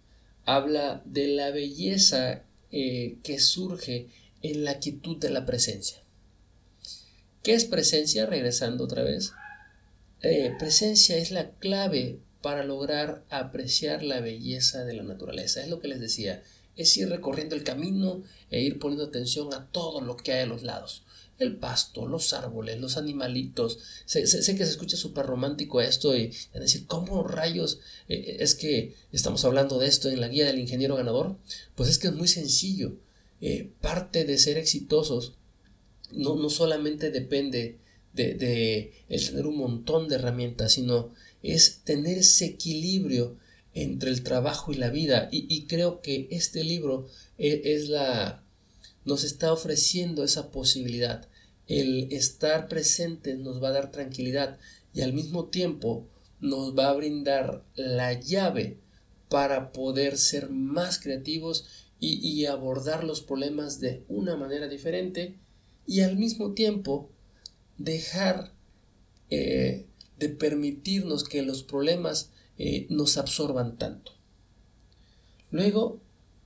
habla 0.46 1.02
de 1.06 1.28
la 1.28 1.52
belleza 1.52 2.44
eh, 2.72 3.18
que 3.24 3.40
surge 3.40 4.10
en 4.42 4.64
la 4.64 4.80
quietud 4.80 5.18
de 5.18 5.30
la 5.30 5.46
presencia. 5.46 6.05
¿Qué 7.46 7.54
es 7.54 7.66
presencia? 7.66 8.26
Regresando 8.26 8.86
otra 8.86 9.04
vez. 9.04 9.34
Eh, 10.24 10.52
presencia 10.58 11.16
es 11.16 11.30
la 11.30 11.52
clave 11.52 12.18
para 12.42 12.64
lograr 12.64 13.24
apreciar 13.30 14.02
la 14.02 14.20
belleza 14.20 14.84
de 14.84 14.96
la 14.96 15.04
naturaleza. 15.04 15.62
Es 15.62 15.70
lo 15.70 15.80
que 15.80 15.88
les 15.88 16.00
decía, 16.00 16.42
es 16.76 16.98
ir 16.98 17.08
recorriendo 17.08 17.56
el 17.56 17.64
camino 17.64 18.24
e 18.50 18.62
ir 18.62 18.80
poniendo 18.80 19.06
atención 19.06 19.54
a 19.54 19.68
todo 19.68 20.02
lo 20.02 20.18
que 20.18 20.34
hay 20.34 20.42
a 20.42 20.46
los 20.48 20.64
lados. 20.64 21.04
El 21.38 21.58
pasto, 21.58 22.08
los 22.08 22.34
árboles, 22.34 22.82
los 22.82 22.98
animalitos. 22.98 23.78
Sé, 24.08 24.24
que 24.24 24.28
se 24.40 24.64
escucha 24.64 24.98
súper 24.98 25.28
romántico 25.28 25.82
esto 25.82 26.18
y, 26.18 26.34
decir, 26.52 26.88
¿cómo 26.88 27.22
rayos 27.22 27.80
eh, 28.10 28.38
es 28.40 28.56
que 28.56 28.96
estamos 29.12 29.46
hablando 29.46 29.78
de 29.78 29.86
esto 29.86 30.10
en 30.10 30.20
la 30.20 30.30
guía 30.30 30.48
del 30.48 30.58
ingeniero 30.58 30.96
ganador? 30.96 31.38
Pues 31.76 31.90
es 31.90 32.00
que 32.00 32.08
es 32.08 32.16
muy 32.16 32.28
sencillo. 32.28 32.98
Eh, 33.40 33.70
parte 33.82 34.26
de 34.26 34.40
ser 34.40 34.58
exitosos 34.58 35.34
no, 36.12 36.36
no 36.36 36.50
solamente 36.50 37.12
depende 37.12 37.80
de, 38.14 38.34
de 38.36 38.94
el 39.10 39.26
tener 39.26 39.46
un 39.46 39.58
montón 39.58 40.08
de 40.08 40.16
herramientas, 40.16 40.74
sino 40.74 41.12
es 41.44 41.82
tener 41.84 42.18
ese 42.18 42.46
equilibrio 42.46 43.38
entre 43.76 44.10
el 44.10 44.24
trabajo 44.24 44.72
y 44.72 44.78
la 44.78 44.90
vida. 44.90 45.28
Y, 45.32 45.66
creo 45.68 46.02
que 46.02 46.28
este 46.32 46.64
libro 46.64 47.08
e, 47.38 47.62
es, 47.66 47.90
la. 47.90 48.44
nos 49.04 49.24
está 49.24 49.54
ofreciendo 49.54 50.24
esa 50.24 50.50
posibilidad. 50.50 51.28
El 51.68 52.12
estar 52.12 52.68
presente 52.68 53.36
nos 53.36 53.62
va 53.62 53.70
a 53.70 53.74
dar 53.74 53.92
tranquilidad 53.92 54.58
y 54.94 55.02
al 55.02 55.14
mismo 55.14 55.50
tiempo 55.50 56.08
nos 56.40 56.78
va 56.78 56.90
a 56.90 56.94
brindar 56.94 57.64
la 57.76 58.14
llave 58.14 58.80
para 59.30 59.72
poder 59.72 60.18
ser 60.18 60.50
más 60.50 61.00
creativos 61.00 61.66
y, 62.00 62.46
abordar 62.46 63.04
los 63.04 63.22
problemas 63.22 63.80
de 63.80 64.04
una 64.08 64.36
manera 64.36 64.68
diferente 64.68 65.40
y 65.88 66.02
al 66.02 66.18
mismo 66.18 66.54
tiempo 66.54 67.10
dejar 67.78 68.54
eh, 69.30 69.86
de 70.18 70.30
permitirnos 70.30 71.24
que 71.24 71.42
los 71.42 71.64
problemas 71.64 72.32
eh, 72.58 72.88
nos 72.90 73.18
absorban 73.18 73.78
tanto. 73.78 74.14
Luego 75.52 76.00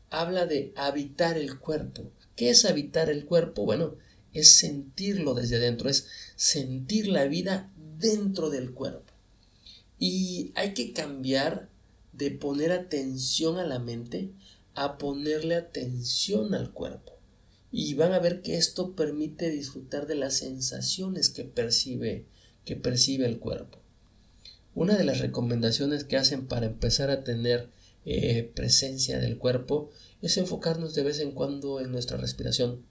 habla 0.10 0.46
de 0.46 0.74
habitar 0.75 1.38
el 1.38 1.60
cuerpo. 1.60 2.12
¿Qué 2.36 2.50
es 2.50 2.65
habitar 2.65 3.10
el 3.10 3.25
cuerpo? 3.25 3.65
Bueno, 3.65 3.96
es 4.34 4.53
sentirlo 4.53 5.34
desde 5.34 5.58
adentro, 5.58 5.89
es 5.89 6.08
sentir 6.36 7.08
la 7.08 7.25
vida 7.25 7.72
dentro 7.98 8.50
del 8.50 8.72
cuerpo. 8.72 9.13
Y 9.98 10.51
hay 10.55 10.74
que 10.74 10.93
cambiar 10.93 11.69
de 12.13 12.31
poner 12.31 12.72
atención 12.72 13.58
a 13.58 13.65
la 13.65 13.79
mente 13.79 14.31
a 14.75 14.98
ponerle 14.98 15.55
atención 15.55 16.53
al 16.53 16.72
cuerpo. 16.72 17.19
Y 17.72 17.94
van 17.94 18.14
a 18.14 18.20
ver 18.20 18.42
que 18.42 18.58
esto 18.58 18.96
permite 18.96 19.50
disfrutar 19.50 20.08
de 20.08 20.16
las 20.16 20.36
sensaciones 20.36 21.30
que 21.30 21.44
percibe 21.44 22.26
que 22.70 22.76
percibe 22.76 23.26
el 23.26 23.40
cuerpo. 23.40 23.80
Una 24.76 24.96
de 24.96 25.04
las 25.04 25.18
recomendaciones 25.18 26.04
que 26.04 26.18
hacen 26.18 26.46
para 26.46 26.68
empezar 26.68 27.10
a 27.10 27.24
tener 27.24 27.70
eh, 28.06 28.52
presencia 28.54 29.20
del 29.20 29.40
cuerpo 29.40 29.90
es 30.22 30.38
enfocarnos 30.38 30.94
de 30.94 31.02
vez 31.02 31.20
en 31.20 31.32
cuando 31.32 31.80
en 31.80 31.92
nuestra 31.92 32.18
respiración, 32.18 32.86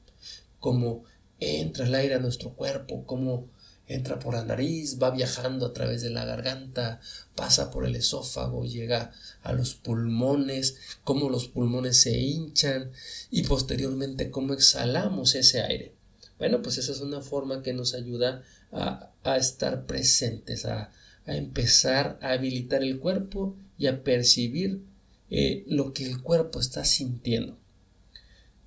como 0.58 1.04
entra 1.38 1.86
el 1.86 1.94
aire 1.94 2.16
a 2.16 2.18
nuestro 2.18 2.54
cuerpo, 2.54 3.06
como 3.06 3.46
entra 3.88 4.18
por 4.18 4.34
la 4.34 4.44
nariz, 4.44 4.98
va 5.02 5.10
viajando 5.10 5.66
a 5.66 5.72
través 5.72 6.02
de 6.02 6.10
la 6.10 6.24
garganta, 6.24 7.00
pasa 7.34 7.70
por 7.70 7.86
el 7.86 7.96
esófago, 7.96 8.64
llega 8.64 9.12
a 9.42 9.52
los 9.52 9.74
pulmones, 9.74 10.76
cómo 11.04 11.30
los 11.30 11.48
pulmones 11.48 12.00
se 12.00 12.18
hinchan 12.18 12.92
y 13.30 13.42
posteriormente 13.42 14.30
cómo 14.30 14.52
exhalamos 14.52 15.34
ese 15.34 15.62
aire. 15.62 15.94
Bueno, 16.38 16.62
pues 16.62 16.78
esa 16.78 16.92
es 16.92 17.00
una 17.00 17.20
forma 17.20 17.62
que 17.62 17.72
nos 17.72 17.94
ayuda 17.94 18.42
a, 18.70 19.10
estar 19.36 19.86
presentes, 19.86 20.66
a, 20.66 20.92
empezar 21.26 22.18
a 22.22 22.32
habilitar 22.32 22.82
el 22.82 23.00
cuerpo 23.00 23.56
y 23.78 23.86
a 23.86 24.04
percibir 24.04 24.82
eh, 25.30 25.64
lo 25.66 25.92
que 25.92 26.06
el 26.06 26.22
cuerpo 26.22 26.60
está 26.60 26.84
sintiendo. 26.84 27.56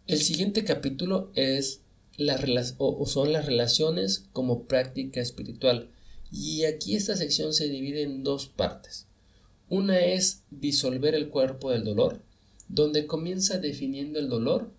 El 0.08 0.22
siguiente 0.22 0.64
capítulo 0.64 1.32
es 1.36 1.81
o 2.78 3.06
son 3.06 3.34
las 3.34 3.46
relaciones 3.46 4.26
como 4.34 4.64
práctica 4.64 5.22
espiritual. 5.22 5.90
Y 6.32 6.66
aquí 6.66 6.96
esta 6.96 7.16
sección 7.16 7.54
se 7.54 7.68
divide 7.68 8.04
en 8.04 8.24
dos 8.24 8.48
partes. 8.48 9.08
Una 9.70 10.00
es 10.00 10.44
disolver 10.50 11.16
el 11.16 11.30
cuerpo 11.30 11.72
del 11.72 11.84
dolor, 11.84 12.22
donde 12.68 13.08
comienza 13.08 13.58
definiendo 13.58 14.20
el 14.20 14.30
dolor 14.30 14.72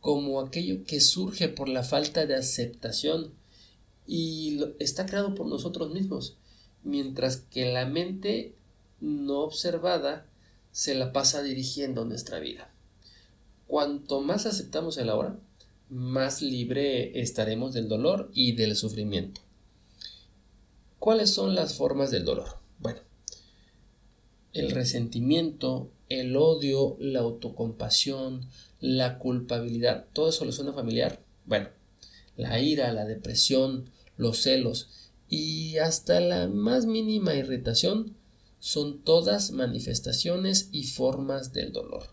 como 0.00 0.40
aquello 0.40 0.84
que 0.84 1.00
surge 1.00 1.48
por 1.48 1.68
la 1.68 1.82
falta 1.82 2.26
de 2.26 2.34
aceptación 2.34 3.32
y 4.06 4.60
está 4.78 5.06
creado 5.06 5.34
por 5.34 5.46
nosotros 5.46 5.92
mismos, 5.92 6.36
mientras 6.82 7.36
que 7.38 7.72
la 7.72 7.86
mente 7.86 8.54
no 9.00 9.40
observada 9.40 10.26
se 10.72 10.94
la 10.94 11.12
pasa 11.12 11.42
dirigiendo 11.42 12.04
nuestra 12.04 12.40
vida. 12.40 12.70
Cuanto 13.66 14.20
más 14.20 14.46
aceptamos 14.46 14.98
el 14.98 15.10
ahora, 15.10 15.38
más 15.90 16.40
libre 16.40 17.20
estaremos 17.20 17.74
del 17.74 17.88
dolor 17.88 18.30
y 18.32 18.52
del 18.52 18.76
sufrimiento. 18.76 19.40
¿Cuáles 20.98 21.30
son 21.30 21.54
las 21.54 21.74
formas 21.74 22.10
del 22.10 22.24
dolor? 22.24 22.58
Bueno, 22.78 23.00
el 24.52 24.70
resentimiento, 24.70 25.90
el 26.08 26.36
odio, 26.36 26.96
la 27.00 27.20
autocompasión, 27.20 28.48
la 28.80 29.18
culpabilidad, 29.18 30.06
¿todo 30.12 30.28
eso 30.28 30.44
le 30.44 30.52
suena 30.52 30.72
familiar? 30.72 31.22
Bueno, 31.44 31.68
la 32.36 32.60
ira, 32.60 32.92
la 32.92 33.04
depresión, 33.04 33.90
los 34.16 34.42
celos 34.42 35.10
y 35.28 35.78
hasta 35.78 36.20
la 36.20 36.48
más 36.48 36.86
mínima 36.86 37.34
irritación 37.34 38.16
son 38.58 39.02
todas 39.02 39.52
manifestaciones 39.52 40.68
y 40.72 40.84
formas 40.84 41.52
del 41.52 41.72
dolor. 41.72 42.08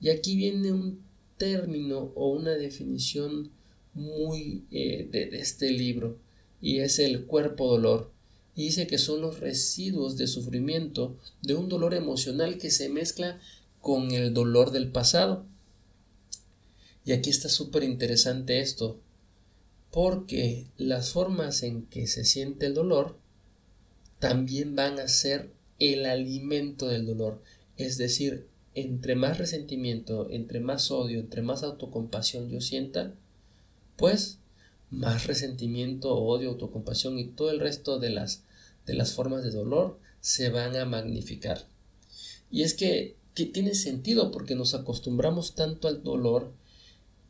Y 0.00 0.10
aquí 0.10 0.36
viene 0.36 0.72
un 0.72 1.06
término 1.36 2.12
o 2.14 2.30
una 2.30 2.52
definición 2.52 3.50
muy 3.94 4.64
eh, 4.70 5.08
de, 5.10 5.26
de 5.26 5.38
este 5.38 5.70
libro 5.70 6.18
y 6.60 6.78
es 6.78 6.98
el 6.98 7.26
cuerpo 7.26 7.68
dolor 7.68 8.10
y 8.56 8.64
dice 8.64 8.86
que 8.86 8.96
son 8.96 9.20
los 9.20 9.38
residuos 9.40 10.16
de 10.16 10.26
sufrimiento 10.26 11.18
de 11.42 11.54
un 11.54 11.68
dolor 11.68 11.92
emocional 11.92 12.56
que 12.56 12.70
se 12.70 12.88
mezcla 12.88 13.38
con 13.82 14.10
el 14.12 14.32
dolor 14.32 14.70
del 14.70 14.90
pasado. 14.90 15.44
Y 17.04 17.12
aquí 17.12 17.28
está 17.28 17.50
súper 17.50 17.84
interesante 17.84 18.60
esto, 18.60 18.98
porque 19.92 20.66
las 20.78 21.10
formas 21.10 21.62
en 21.62 21.82
que 21.86 22.06
se 22.06 22.24
siente 22.24 22.66
el 22.66 22.74
dolor 22.74 23.18
también 24.18 24.74
van 24.74 24.98
a 24.98 25.06
ser 25.06 25.52
el 25.78 26.06
alimento 26.06 26.88
del 26.88 27.04
dolor. 27.04 27.42
Es 27.76 27.98
decir, 27.98 28.48
entre 28.76 29.16
más 29.16 29.38
resentimiento, 29.38 30.28
entre 30.30 30.60
más 30.60 30.90
odio, 30.90 31.18
entre 31.18 31.40
más 31.40 31.62
autocompasión 31.62 32.50
yo 32.50 32.60
sienta, 32.60 33.14
pues 33.96 34.38
más 34.90 35.26
resentimiento, 35.26 36.14
odio, 36.14 36.50
autocompasión 36.50 37.18
y 37.18 37.24
todo 37.24 37.50
el 37.50 37.58
resto 37.58 37.98
de 37.98 38.10
las, 38.10 38.44
de 38.84 38.92
las 38.92 39.14
formas 39.14 39.42
de 39.42 39.50
dolor 39.50 39.98
se 40.20 40.50
van 40.50 40.76
a 40.76 40.84
magnificar. 40.84 41.66
Y 42.50 42.62
es 42.62 42.74
que, 42.74 43.16
que 43.34 43.46
tiene 43.46 43.74
sentido 43.74 44.30
porque 44.30 44.54
nos 44.54 44.74
acostumbramos 44.74 45.54
tanto 45.54 45.88
al 45.88 46.02
dolor 46.02 46.52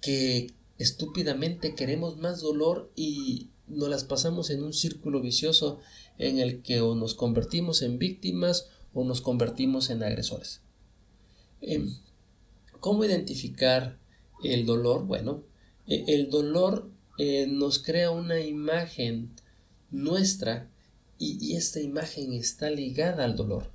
que 0.00 0.53
estúpidamente 0.79 1.76
queremos 1.76 2.17
más 2.17 2.41
dolor 2.41 2.91
y 2.97 3.50
nos 3.69 3.88
las 3.88 4.03
pasamos 4.03 4.50
en 4.50 4.65
un 4.65 4.73
círculo 4.73 5.21
vicioso 5.21 5.79
en 6.19 6.41
el 6.41 6.62
que 6.62 6.81
o 6.81 6.97
nos 6.97 7.15
convertimos 7.15 7.83
en 7.83 8.00
víctimas 8.00 8.69
o 8.93 9.05
nos 9.05 9.21
convertimos 9.21 9.91
en 9.91 10.03
agresores. 10.03 10.65
Em, 11.60 11.94
¿Cómo 12.80 13.04
identificar 13.04 13.98
el 14.44 14.66
dolor? 14.66 15.06
Bueno, 15.06 15.44
e, 15.86 16.04
el 16.08 16.30
dolor 16.30 16.90
eh, 17.18 17.46
nos 17.48 17.78
crea 17.78 18.10
una 18.10 18.40
imagen 18.40 19.34
nuestra 19.90 20.70
y, 21.18 21.38
y 21.44 21.56
esta 21.56 21.80
imagen 21.80 22.32
está 22.32 22.70
ligada 22.70 23.25
al 23.25 23.36
dolor. 23.36 23.72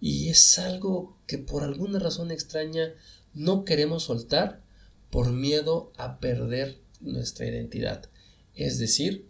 Y 0.00 0.28
es 0.28 0.58
algo 0.58 1.16
que 1.26 1.38
por 1.38 1.62
alguna 1.62 1.98
razón 1.98 2.30
extraña 2.30 2.92
no 3.34 3.64
queremos 3.64 4.04
soltar 4.04 4.62
por 5.10 5.30
miedo 5.30 5.92
a 5.96 6.18
perder 6.18 6.80
nuestra 7.00 7.46
identidad. 7.46 8.10
Es 8.54 8.78
decir, 8.78 9.28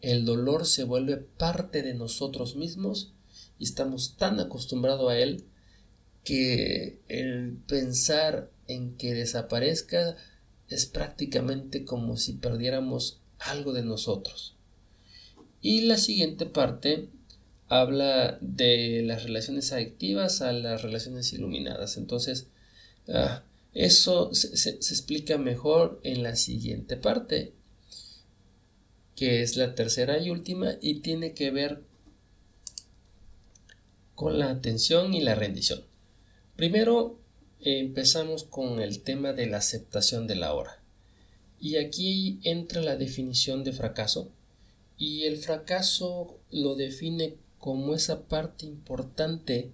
el 0.00 0.24
dolor 0.24 0.66
se 0.66 0.84
vuelve 0.84 1.16
parte 1.16 1.82
de 1.82 1.94
nosotros 1.94 2.56
mismos 2.56 3.14
y 3.58 3.64
estamos 3.64 4.16
tan 4.16 4.40
acostumbrados 4.40 5.10
a 5.10 5.18
él 5.18 5.44
que 6.24 6.98
el 7.08 7.56
pensar 7.66 8.50
en 8.68 8.96
que 8.96 9.14
desaparezca 9.14 10.16
es 10.68 10.86
prácticamente 10.86 11.84
como 11.84 12.16
si 12.16 12.34
perdiéramos 12.34 13.20
algo 13.38 13.72
de 13.72 13.82
nosotros. 13.82 14.54
Y 15.60 15.82
la 15.82 15.96
siguiente 15.96 16.46
parte 16.46 17.08
habla 17.68 18.38
de 18.40 19.02
las 19.04 19.22
relaciones 19.22 19.72
adictivas 19.72 20.42
a 20.42 20.52
las 20.52 20.82
relaciones 20.82 21.32
iluminadas. 21.32 21.96
Entonces, 21.96 22.48
ah, 23.08 23.42
eso 23.74 24.34
se, 24.34 24.70
explica 24.70 25.38
mejor 25.38 26.00
en 26.02 26.22
la 26.22 26.36
siguiente 26.36 26.96
parte, 26.96 27.52
que 29.16 29.42
es 29.42 29.56
la 29.56 29.74
tercera 29.74 30.18
y 30.18 30.30
última 30.30 30.74
y 30.80 31.00
tiene 31.00 31.32
que 31.32 31.50
ver 31.50 31.82
con 34.14 34.38
la 34.38 34.50
atención 34.50 35.14
y 35.14 35.20
la 35.20 35.34
rendición. 35.34 35.82
Primero 36.56 37.18
empezamos 37.60 38.44
con 38.44 38.80
el 38.80 39.02
tema 39.02 39.32
de 39.32 39.46
la 39.46 39.58
aceptación 39.58 40.26
de 40.26 40.36
la 40.36 40.54
hora. 40.54 40.82
Y 41.60 41.76
aquí 41.76 42.40
entra 42.42 42.82
la 42.82 42.96
definición 42.96 43.64
de 43.64 43.72
fracaso. 43.72 44.30
Y 44.98 45.24
el 45.24 45.38
fracaso 45.38 46.38
lo 46.50 46.74
define 46.74 47.36
como 47.58 47.94
esa 47.94 48.26
parte 48.26 48.66
importante 48.66 49.70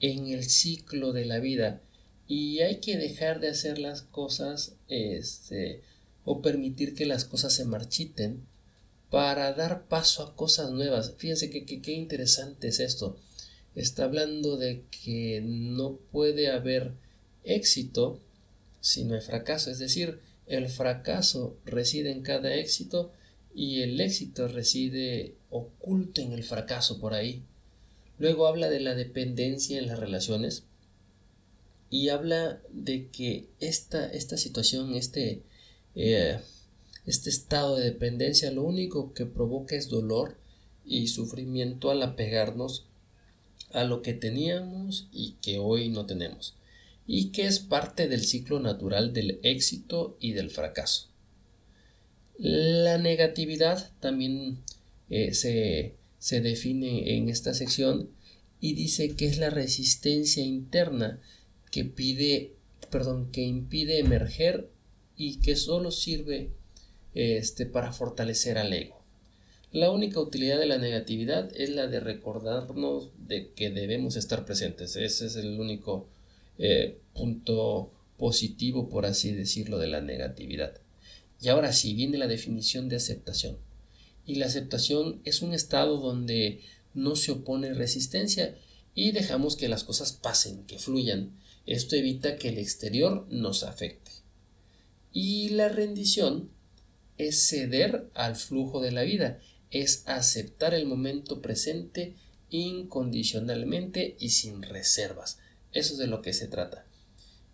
en 0.00 0.28
el 0.28 0.44
ciclo 0.44 1.12
de 1.12 1.24
la 1.24 1.38
vida 1.38 1.80
y 2.26 2.60
hay 2.60 2.76
que 2.76 2.96
dejar 2.96 3.40
de 3.40 3.48
hacer 3.48 3.78
las 3.78 4.02
cosas 4.02 4.76
este, 4.88 5.82
o 6.24 6.40
permitir 6.42 6.94
que 6.94 7.04
las 7.04 7.24
cosas 7.24 7.52
se 7.54 7.64
marchiten 7.64 8.46
para 9.10 9.52
dar 9.52 9.88
paso 9.88 10.22
a 10.22 10.36
cosas 10.36 10.70
nuevas. 10.70 11.14
Fíjense 11.16 11.50
que 11.50 11.64
qué 11.64 11.92
interesante 11.92 12.68
es 12.68 12.78
esto. 12.78 13.16
Está 13.74 14.04
hablando 14.04 14.56
de 14.56 14.82
que 14.90 15.40
no 15.44 15.96
puede 16.10 16.50
haber 16.50 16.92
éxito 17.44 18.20
si 18.80 19.04
no 19.04 19.14
hay 19.14 19.20
fracaso. 19.20 19.70
Es 19.70 19.78
decir, 19.78 20.20
el 20.46 20.68
fracaso 20.68 21.56
reside 21.64 22.10
en 22.10 22.22
cada 22.22 22.54
éxito 22.54 23.12
y 23.54 23.82
el 23.82 24.00
éxito 24.00 24.48
reside 24.48 25.34
oculto 25.50 26.20
en 26.20 26.32
el 26.32 26.42
fracaso 26.42 26.98
por 27.00 27.14
ahí. 27.14 27.42
Luego 28.18 28.46
habla 28.46 28.68
de 28.68 28.80
la 28.80 28.94
dependencia 28.94 29.78
en 29.78 29.86
las 29.86 29.98
relaciones 29.98 30.64
y 31.88 32.08
habla 32.10 32.60
de 32.70 33.08
que 33.08 33.46
esta, 33.58 34.06
esta 34.06 34.36
situación, 34.36 34.94
este, 34.94 35.42
eh, 35.94 36.38
este 37.06 37.30
estado 37.30 37.76
de 37.76 37.84
dependencia, 37.84 38.50
lo 38.50 38.62
único 38.62 39.14
que 39.14 39.26
provoca 39.26 39.74
es 39.74 39.88
dolor 39.88 40.36
y 40.84 41.08
sufrimiento 41.08 41.90
al 41.90 42.02
apegarnos 42.02 42.86
a 43.72 43.84
lo 43.84 44.02
que 44.02 44.14
teníamos 44.14 45.08
y 45.12 45.36
que 45.42 45.58
hoy 45.58 45.88
no 45.88 46.06
tenemos, 46.06 46.54
y 47.06 47.32
que 47.32 47.46
es 47.46 47.58
parte 47.58 48.08
del 48.08 48.24
ciclo 48.24 48.60
natural 48.60 49.12
del 49.12 49.40
éxito 49.42 50.16
y 50.20 50.32
del 50.32 50.50
fracaso. 50.50 51.08
La 52.38 52.98
negatividad 52.98 53.90
también 54.00 54.58
eh, 55.10 55.34
se, 55.34 55.94
se 56.18 56.40
define 56.40 57.16
en 57.16 57.28
esta 57.28 57.52
sección 57.54 58.10
y 58.60 58.74
dice 58.74 59.16
que 59.16 59.26
es 59.26 59.38
la 59.38 59.50
resistencia 59.50 60.42
interna 60.42 61.20
que 61.70 61.84
pide, 61.84 62.52
perdón, 62.90 63.30
que 63.30 63.42
impide 63.42 63.98
emerger 63.98 64.70
y 65.16 65.36
que 65.40 65.56
solo 65.56 65.90
sirve 65.90 66.50
este, 67.14 67.66
para 67.66 67.92
fortalecer 67.92 68.58
al 68.58 68.72
ego. 68.72 68.99
La 69.72 69.92
única 69.92 70.18
utilidad 70.18 70.58
de 70.58 70.66
la 70.66 70.78
negatividad 70.78 71.50
es 71.54 71.70
la 71.70 71.86
de 71.86 72.00
recordarnos 72.00 73.10
de 73.18 73.52
que 73.52 73.70
debemos 73.70 74.16
estar 74.16 74.44
presentes. 74.44 74.96
Ese 74.96 75.26
es 75.26 75.36
el 75.36 75.60
único 75.60 76.08
eh, 76.58 76.98
punto 77.14 77.92
positivo, 78.18 78.88
por 78.88 79.06
así 79.06 79.30
decirlo, 79.30 79.78
de 79.78 79.86
la 79.86 80.00
negatividad. 80.00 80.74
Y 81.40 81.48
ahora 81.48 81.72
sí 81.72 81.94
viene 81.94 82.18
la 82.18 82.26
definición 82.26 82.88
de 82.88 82.96
aceptación. 82.96 83.58
Y 84.26 84.34
la 84.36 84.46
aceptación 84.46 85.20
es 85.24 85.40
un 85.40 85.54
estado 85.54 85.98
donde 85.98 86.62
no 86.92 87.14
se 87.14 87.30
opone 87.30 87.72
resistencia 87.72 88.56
y 88.94 89.12
dejamos 89.12 89.54
que 89.54 89.68
las 89.68 89.84
cosas 89.84 90.12
pasen, 90.12 90.64
que 90.66 90.80
fluyan, 90.80 91.38
esto 91.66 91.94
evita 91.94 92.36
que 92.36 92.48
el 92.48 92.58
exterior 92.58 93.26
nos 93.30 93.62
afecte. 93.62 94.10
Y 95.12 95.50
la 95.50 95.68
rendición 95.68 96.50
es 97.18 97.48
ceder 97.48 98.10
al 98.14 98.34
flujo 98.34 98.80
de 98.80 98.90
la 98.90 99.02
vida, 99.02 99.40
es 99.70 100.02
aceptar 100.06 100.74
el 100.74 100.86
momento 100.86 101.40
presente 101.40 102.16
incondicionalmente 102.50 104.16
y 104.18 104.30
sin 104.30 104.62
reservas. 104.62 105.38
Eso 105.72 105.92
es 105.94 105.98
de 105.98 106.06
lo 106.06 106.22
que 106.22 106.32
se 106.32 106.48
trata. 106.48 106.84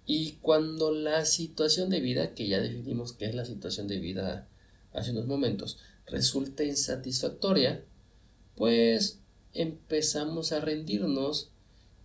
Y 0.06 0.32
cuando 0.40 0.92
la 0.92 1.24
situación 1.24 1.90
de 1.90 2.00
vida, 2.00 2.34
que 2.34 2.46
ya 2.46 2.60
definimos 2.60 3.12
que 3.12 3.26
es 3.26 3.34
la 3.34 3.44
situación 3.44 3.88
de 3.88 3.98
vida 3.98 4.48
hace 4.92 5.10
unos 5.10 5.26
momentos, 5.26 5.78
resulta 6.06 6.64
insatisfactoria, 6.64 7.84
pues 8.54 9.18
empezamos 9.52 10.52
a 10.52 10.60
rendirnos 10.60 11.50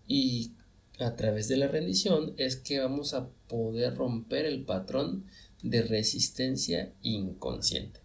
y 0.08 0.52
a 1.00 1.16
través 1.16 1.48
de 1.48 1.58
la 1.58 1.68
rendición 1.68 2.34
es 2.38 2.56
que 2.56 2.80
vamos 2.80 3.14
a 3.14 3.30
poder 3.48 3.96
romper 3.96 4.46
el 4.46 4.64
patrón 4.64 5.26
de 5.64 5.84
resistencia 5.84 6.92
inconsciente. 7.02 8.01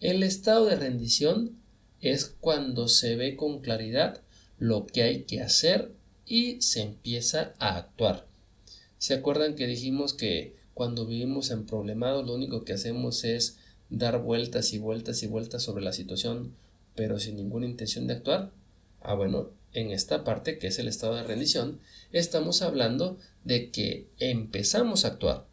El 0.00 0.22
estado 0.22 0.64
de 0.64 0.76
rendición 0.76 1.58
es 2.00 2.24
cuando 2.24 2.88
se 2.88 3.16
ve 3.16 3.36
con 3.36 3.60
claridad 3.60 4.22
lo 4.58 4.86
que 4.86 5.02
hay 5.02 5.24
que 5.24 5.42
hacer 5.42 5.92
y 6.26 6.62
se 6.62 6.80
empieza 6.80 7.52
a 7.58 7.76
actuar. 7.76 8.26
¿Se 8.96 9.12
acuerdan 9.12 9.56
que 9.56 9.66
dijimos 9.66 10.14
que 10.14 10.56
cuando 10.72 11.04
vivimos 11.04 11.50
en 11.50 11.66
problemados 11.66 12.26
lo 12.26 12.34
único 12.34 12.64
que 12.64 12.72
hacemos 12.72 13.24
es 13.24 13.58
dar 13.90 14.22
vueltas 14.22 14.72
y 14.72 14.78
vueltas 14.78 15.22
y 15.22 15.26
vueltas 15.26 15.62
sobre 15.62 15.84
la 15.84 15.92
situación 15.92 16.54
pero 16.94 17.18
sin 17.18 17.36
ninguna 17.36 17.66
intención 17.66 18.06
de 18.06 18.14
actuar? 18.14 18.52
Ah, 19.02 19.12
bueno, 19.14 19.50
en 19.74 19.90
esta 19.90 20.24
parte 20.24 20.58
que 20.58 20.68
es 20.68 20.78
el 20.78 20.88
estado 20.88 21.14
de 21.16 21.24
rendición, 21.24 21.78
estamos 22.10 22.62
hablando 22.62 23.18
de 23.44 23.70
que 23.70 24.08
empezamos 24.18 25.04
a 25.04 25.08
actuar. 25.08 25.46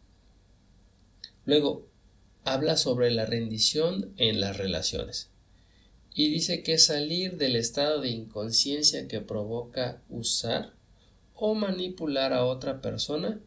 Luego, 1.44 1.87
habla 2.44 2.76
sobre 2.76 3.10
la 3.10 3.26
rendición 3.26 4.12
en 4.16 4.40
las 4.40 4.56
relaciones. 4.56 5.28
Y 6.14 6.30
dice 6.30 6.62
que 6.62 6.78
salir 6.78 7.36
del 7.36 7.56
estado 7.56 8.00
de 8.00 8.08
inconsciencia 8.08 9.06
que 9.06 9.20
provoca 9.20 10.02
usar 10.08 10.72
o 11.34 11.54
manipular 11.54 12.32
a 12.32 12.44
otra 12.44 12.80
persona 12.80 13.40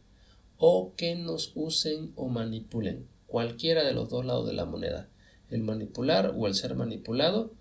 o 0.56 0.94
que 0.96 1.14
nos 1.14 1.52
usen 1.54 2.12
o 2.16 2.28
manipulen, 2.28 3.06
cualquiera 3.26 3.84
de 3.84 3.92
los 3.92 4.08
dos 4.08 4.24
lados 4.24 4.46
de 4.46 4.54
la 4.54 4.64
moneda. 4.64 5.08
El 5.50 5.62
manipular 5.62 6.34
o 6.36 6.46
el 6.46 6.54
ser 6.54 6.74
manipulado 6.74 7.52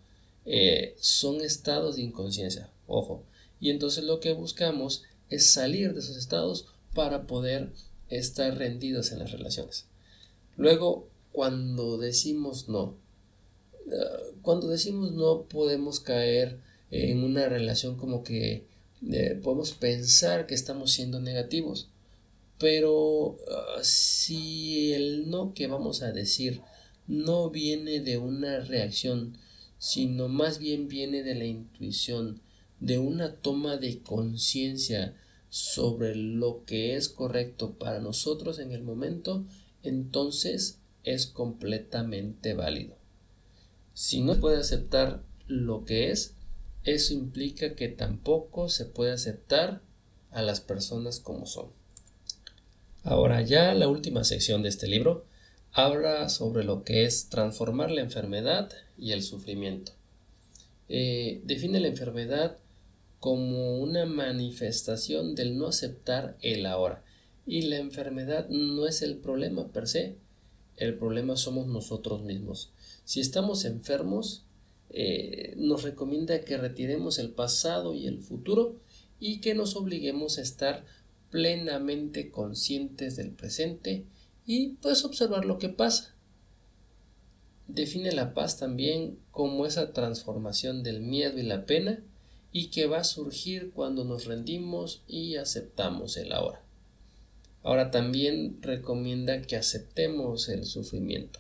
eh, 0.46 0.96
son 1.00 1.42
estados 1.42 1.96
de 1.98 2.04
inconsciencia. 2.04 2.70
Ojo. 2.88 3.24
Y 3.60 3.70
entonces 3.70 4.04
lo 4.04 4.20
que 4.20 4.34
buscamos 4.34 5.04
es 5.30 5.52
salir 5.52 5.94
de 5.94 6.00
esos 6.00 6.16
estados 6.16 6.68
para 6.94 7.28
poder 7.28 7.72
estar 8.10 8.58
rendidos 8.58 9.12
en 9.12 9.20
las 9.20 9.32
relaciones. 9.32 9.86
Luego, 10.58 11.08
cuando 11.32 11.98
decimos 11.98 12.68
no, 12.70 12.96
cuando 14.42 14.68
decimos 14.68 15.12
no 15.12 15.44
podemos 15.44 16.00
caer 16.00 16.60
en 16.92 17.24
una 17.24 17.48
relación 17.48 17.96
como 17.96 18.24
que 18.24 18.66
eh, 19.10 19.40
podemos 19.42 19.72
pensar 19.72 20.46
que 20.46 20.56
estamos 20.56 20.92
siendo 20.92 21.20
negativos. 21.20 21.90
Pero 22.60 23.38
ah, 23.50 23.80
si 23.82 24.94
el 24.94 25.30
no 25.30 25.54
que 25.54 25.68
vamos 25.68 26.04
a 26.04 26.12
decir 26.12 26.62
no 27.08 27.50
viene 27.50 28.00
de 28.02 28.18
una 28.18 28.60
reacción, 28.60 29.38
sino 29.80 30.28
más 30.28 30.60
bien 30.60 30.88
viene 30.88 31.24
de 31.24 31.36
la 31.36 31.46
intuición, 31.46 32.42
de 32.80 33.00
una 33.00 33.36
toma 33.36 33.78
de 33.78 34.00
conciencia 34.00 35.16
sobre 35.50 36.16
lo 36.16 36.64
que 36.66 36.96
es 36.96 37.10
correcto 37.10 37.74
para 37.74 38.00
nosotros 38.00 38.60
en 38.60 38.72
el 38.72 38.84
momento, 38.84 39.46
entonces 39.84 40.78
es 41.04 41.28
completamente 41.28 42.54
válido. 42.54 42.96
Si 43.94 44.22
no 44.22 44.40
puede 44.40 44.58
aceptar 44.58 45.24
lo 45.48 45.86
que 45.86 46.12
es, 46.12 46.36
eso 46.84 47.14
implica 47.14 47.76
que 47.76 47.88
tampoco 47.88 48.70
se 48.70 48.86
puede 48.86 49.12
aceptar 49.12 49.82
a 50.32 50.42
las 50.42 50.62
personas 50.62 51.20
como 51.20 51.46
son. 51.46 51.68
Ahora 53.04 53.42
ya 53.42 53.74
la 53.74 53.88
última 53.88 54.24
sección 54.24 54.64
de 54.64 54.70
este 54.70 54.88
libro 54.88 55.26
habla 55.74 56.30
sobre 56.30 56.64
lo 56.64 56.84
que 56.84 57.06
es 57.06 57.30
transformar 57.30 57.92
la 57.92 58.02
enfermedad 58.02 58.72
y 58.98 59.12
el 59.12 59.24
sufrimiento. 59.24 59.94
Eh, 60.90 61.42
define 61.46 61.80
la 61.80 61.88
enfermedad 61.88 62.58
como 63.20 63.78
una 63.78 64.06
manifestación 64.06 65.36
del 65.36 65.58
no 65.58 65.68
aceptar 65.68 66.38
el 66.42 66.66
ahora. 66.66 67.04
Y 67.46 67.64
la 67.64 67.78
enfermedad 67.78 68.50
no 68.50 68.88
es 68.88 69.02
el 69.02 69.18
problema 69.18 69.72
per 69.72 69.88
se, 69.88 70.18
el 70.82 70.96
problema 70.96 71.38
somos 71.38 71.68
nosotros 71.68 72.24
mismos. 72.24 72.72
Si 73.06 73.20
estamos 73.20 73.66
enfermos, 73.66 74.46
eh, 74.90 75.54
nos 75.58 75.84
recomienda 75.84 76.42
que 76.42 76.58
retiremos 76.58 77.20
el 77.20 77.30
pasado 77.30 77.94
y 77.94 78.08
el 78.08 78.20
futuro 78.20 78.78
y 79.20 79.42
que 79.42 79.54
nos 79.54 79.76
obliguemos 79.76 80.38
a 80.38 80.42
estar 80.42 80.86
plenamente 81.30 82.32
conscientes 82.32 83.16
del 83.16 83.30
presente 83.30 84.06
y 84.46 84.70
pues 84.82 85.06
observar 85.06 85.46
lo 85.46 85.60
que 85.60 85.70
pasa. 85.70 86.16
Define 87.68 88.12
la 88.12 88.34
paz 88.34 88.58
también 88.58 89.20
como 89.30 89.68
esa 89.68 89.94
transformación 89.94 90.82
del 90.82 91.02
miedo 91.02 91.38
y 91.38 91.44
la 91.44 91.68
pena 91.68 92.04
y 92.52 92.68
que 92.72 92.88
va 92.88 92.98
a 92.98 93.04
surgir 93.04 93.72
cuando 93.72 94.04
nos 94.04 94.26
rendimos 94.26 95.04
y 95.08 95.36
aceptamos 95.36 96.18
el 96.18 96.34
ahora. 96.34 96.64
Ahora 97.64 97.92
también 97.92 98.62
recomienda 98.62 99.42
que 99.42 99.56
aceptemos 99.56 100.50
el 100.50 100.66
sufrimiento. 100.66 101.40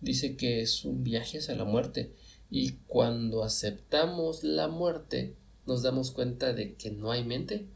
Dice 0.00 0.36
que 0.36 0.60
es 0.60 0.84
un 0.84 1.04
viaje 1.04 1.38
hacia 1.38 1.54
la 1.54 1.64
muerte 1.64 2.12
y 2.50 2.72
cuando 2.86 3.44
aceptamos 3.44 4.44
la 4.44 4.68
muerte 4.68 5.34
nos 5.66 5.82
damos 5.82 6.10
cuenta 6.10 6.52
de 6.52 6.74
que 6.74 6.90
no 6.90 7.10
hay 7.10 7.24
mente 7.24 7.66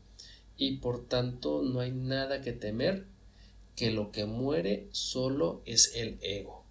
y 0.56 0.78
por 0.78 1.06
tanto 1.08 1.62
no 1.62 1.80
hay 1.80 1.92
nada 1.92 2.42
que 2.42 2.52
temer, 2.52 3.06
que 3.76 3.92
lo 3.92 4.10
que 4.10 4.26
muere 4.26 4.88
solo 4.90 5.62
es 5.64 5.92
el 5.94 6.18
ego. 6.20 6.64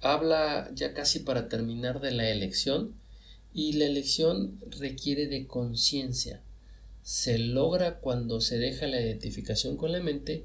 Habla 0.00 0.70
ya 0.72 0.94
casi 0.94 1.18
para 1.18 1.48
terminar 1.48 2.00
de 2.00 2.12
la 2.12 2.30
elección 2.30 2.94
y 3.52 3.72
la 3.72 3.86
elección 3.86 4.58
requiere 4.78 5.26
de 5.26 5.48
conciencia. 5.48 6.42
Se 7.08 7.38
logra 7.38 8.00
cuando 8.00 8.42
se 8.42 8.58
deja 8.58 8.86
la 8.86 9.00
identificación 9.00 9.78
con 9.78 9.92
la 9.92 10.00
mente 10.02 10.44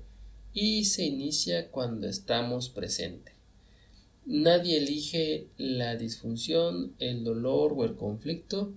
y 0.54 0.86
se 0.86 1.04
inicia 1.04 1.70
cuando 1.70 2.08
estamos 2.08 2.70
presentes. 2.70 3.34
Nadie 4.26 4.78
elige 4.78 5.48
la 5.58 5.98
disfunción, 5.98 6.96
el 7.00 7.26
dolor 7.26 7.74
o 7.76 7.84
el 7.84 7.96
conflicto. 7.96 8.72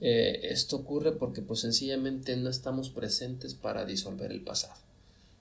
Eh, 0.00 0.40
esto 0.42 0.78
ocurre 0.78 1.12
porque 1.12 1.40
pues 1.40 1.60
sencillamente 1.60 2.36
no 2.36 2.50
estamos 2.50 2.90
presentes 2.90 3.54
para 3.54 3.84
disolver 3.84 4.32
el 4.32 4.40
pasado. 4.40 4.80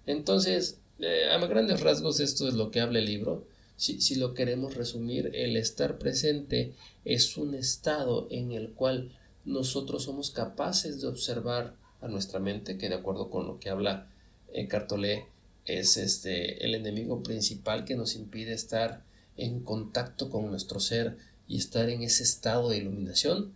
Entonces, 0.05 0.77
eh, 0.99 1.29
a 1.31 1.43
grandes 1.47 1.81
rasgos 1.81 2.19
esto 2.19 2.47
es 2.47 2.53
lo 2.53 2.69
que 2.69 2.81
habla 2.81 2.99
el 2.99 3.05
libro. 3.05 3.47
Si, 3.77 3.99
si 3.99 4.13
lo 4.13 4.35
queremos 4.35 4.75
resumir, 4.75 5.31
el 5.33 5.57
estar 5.57 5.97
presente 5.97 6.75
es 7.03 7.35
un 7.35 7.55
estado 7.55 8.27
en 8.29 8.51
el 8.51 8.73
cual 8.73 9.11
nosotros 9.43 10.03
somos 10.03 10.29
capaces 10.29 11.01
de 11.01 11.07
observar 11.07 11.78
a 12.01 12.07
nuestra 12.07 12.39
mente, 12.39 12.77
que 12.77 12.89
de 12.89 12.95
acuerdo 12.95 13.29
con 13.29 13.47
lo 13.47 13.59
que 13.59 13.69
habla 13.69 14.07
eh, 14.53 14.67
Cartolé, 14.67 15.27
es 15.65 15.97
este 15.97 16.65
el 16.65 16.73
enemigo 16.73 17.21
principal 17.21 17.85
que 17.85 17.95
nos 17.95 18.15
impide 18.15 18.53
estar 18.53 19.03
en 19.37 19.61
contacto 19.61 20.29
con 20.29 20.49
nuestro 20.49 20.79
ser 20.79 21.17
y 21.47 21.57
estar 21.57 21.89
en 21.89 22.01
ese 22.01 22.23
estado 22.23 22.69
de 22.69 22.77
iluminación 22.77 23.53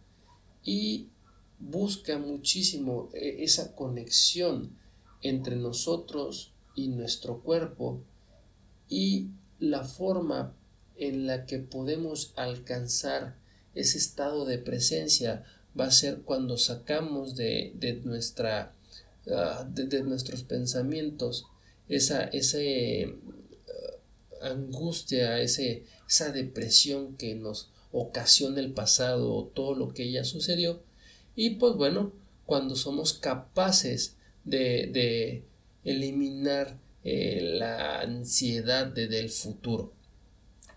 y 0.63 1.07
busca 1.59 2.17
muchísimo 2.17 3.09
eh, 3.13 3.37
esa 3.39 3.75
conexión 3.75 4.77
entre 5.21 5.55
nosotros 5.55 6.53
y 6.75 6.89
nuestro 6.89 7.41
cuerpo 7.41 8.01
y 8.89 9.29
la 9.59 9.83
forma 9.83 10.53
en 10.97 11.25
la 11.25 11.45
que 11.45 11.59
podemos 11.59 12.33
alcanzar 12.35 13.37
ese 13.73 13.97
estado 13.97 14.45
de 14.45 14.57
presencia 14.57 15.43
va 15.79 15.85
a 15.85 15.91
ser 15.91 16.21
cuando 16.21 16.57
sacamos 16.57 17.35
de, 17.35 18.01
nuestra 18.03 18.73
ah, 19.31 19.65
de, 19.69 20.03
nuestros 20.03 20.43
pensamientos 20.43 21.45
esa, 21.89 22.23
ese 22.25 23.15
angustia, 24.43 25.39
ese, 25.39 25.83
esa 26.07 26.31
depresión 26.31 27.15
que 27.15 27.35
nos 27.35 27.69
ocasiona 27.91 28.59
el 28.59 28.73
pasado 28.73 29.33
o 29.33 29.45
todo 29.45 29.75
lo 29.75 29.93
que 29.93 30.11
ya 30.11 30.23
sucedió. 30.23 30.81
Y 31.35 31.51
pues 31.51 31.75
bueno, 31.75 32.11
cuando 32.45 32.75
somos 32.75 33.13
capaces 33.13 34.15
de, 34.43 34.87
de 34.87 35.43
eliminar 35.83 36.77
eh, 37.03 37.55
la 37.57 38.01
ansiedad 38.01 38.87
de, 38.87 39.07
del 39.07 39.29
futuro. 39.29 39.93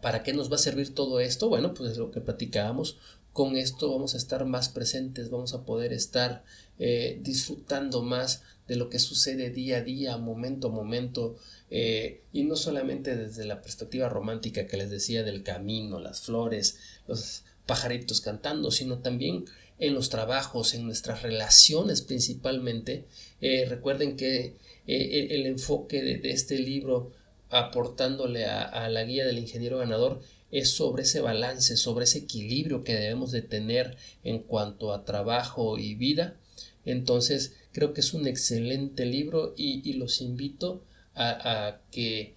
¿Para 0.02 0.22
qué 0.22 0.32
nos 0.32 0.50
va 0.50 0.56
a 0.56 0.58
servir 0.58 0.94
todo 0.94 1.20
esto? 1.20 1.48
Bueno, 1.48 1.74
pues 1.74 1.92
es 1.92 1.98
lo 1.98 2.10
que 2.10 2.20
platicábamos. 2.20 2.98
Con 3.36 3.54
esto 3.54 3.92
vamos 3.92 4.14
a 4.14 4.16
estar 4.16 4.46
más 4.46 4.70
presentes, 4.70 5.28
vamos 5.28 5.52
a 5.52 5.66
poder 5.66 5.92
estar 5.92 6.42
eh, 6.78 7.20
disfrutando 7.20 8.00
más 8.00 8.42
de 8.66 8.76
lo 8.76 8.88
que 8.88 8.98
sucede 8.98 9.50
día 9.50 9.76
a 9.76 9.82
día, 9.82 10.16
momento 10.16 10.68
a 10.68 10.70
momento, 10.70 11.36
eh, 11.70 12.22
y 12.32 12.44
no 12.44 12.56
solamente 12.56 13.14
desde 13.14 13.44
la 13.44 13.60
perspectiva 13.60 14.08
romántica 14.08 14.66
que 14.66 14.78
les 14.78 14.88
decía 14.88 15.22
del 15.22 15.42
camino, 15.42 16.00
las 16.00 16.22
flores, 16.22 16.78
los 17.06 17.42
pajaritos 17.66 18.22
cantando, 18.22 18.70
sino 18.70 19.00
también 19.00 19.44
en 19.78 19.92
los 19.92 20.08
trabajos, 20.08 20.72
en 20.72 20.86
nuestras 20.86 21.20
relaciones 21.20 22.00
principalmente. 22.00 23.04
Eh, 23.42 23.66
recuerden 23.68 24.16
que 24.16 24.56
eh, 24.86 25.26
el 25.32 25.44
enfoque 25.44 26.02
de, 26.02 26.30
este 26.30 26.58
libro 26.58 27.12
aportándole 27.50 28.46
a, 28.46 28.88
la 28.88 29.04
guía 29.04 29.26
del 29.26 29.38
ingeniero 29.38 29.76
ganador 29.76 30.22
es 30.58 30.70
sobre 30.70 31.02
ese 31.02 31.20
balance, 31.20 31.76
sobre 31.76 32.04
ese 32.04 32.18
equilibrio 32.18 32.82
que 32.82 32.94
debemos 32.94 33.30
de 33.30 33.42
tener 33.42 33.96
en 34.24 34.38
cuanto 34.38 34.92
a 34.92 35.04
trabajo 35.04 35.78
y 35.78 35.94
vida. 35.94 36.36
Entonces 36.84 37.56
creo 37.72 37.92
que 37.92 38.00
es 38.00 38.14
un 38.14 38.26
excelente 38.26 39.04
libro 39.04 39.52
y, 39.56 39.92
los 39.94 40.20
invito 40.22 40.82
a, 41.14 41.80
que 41.90 42.34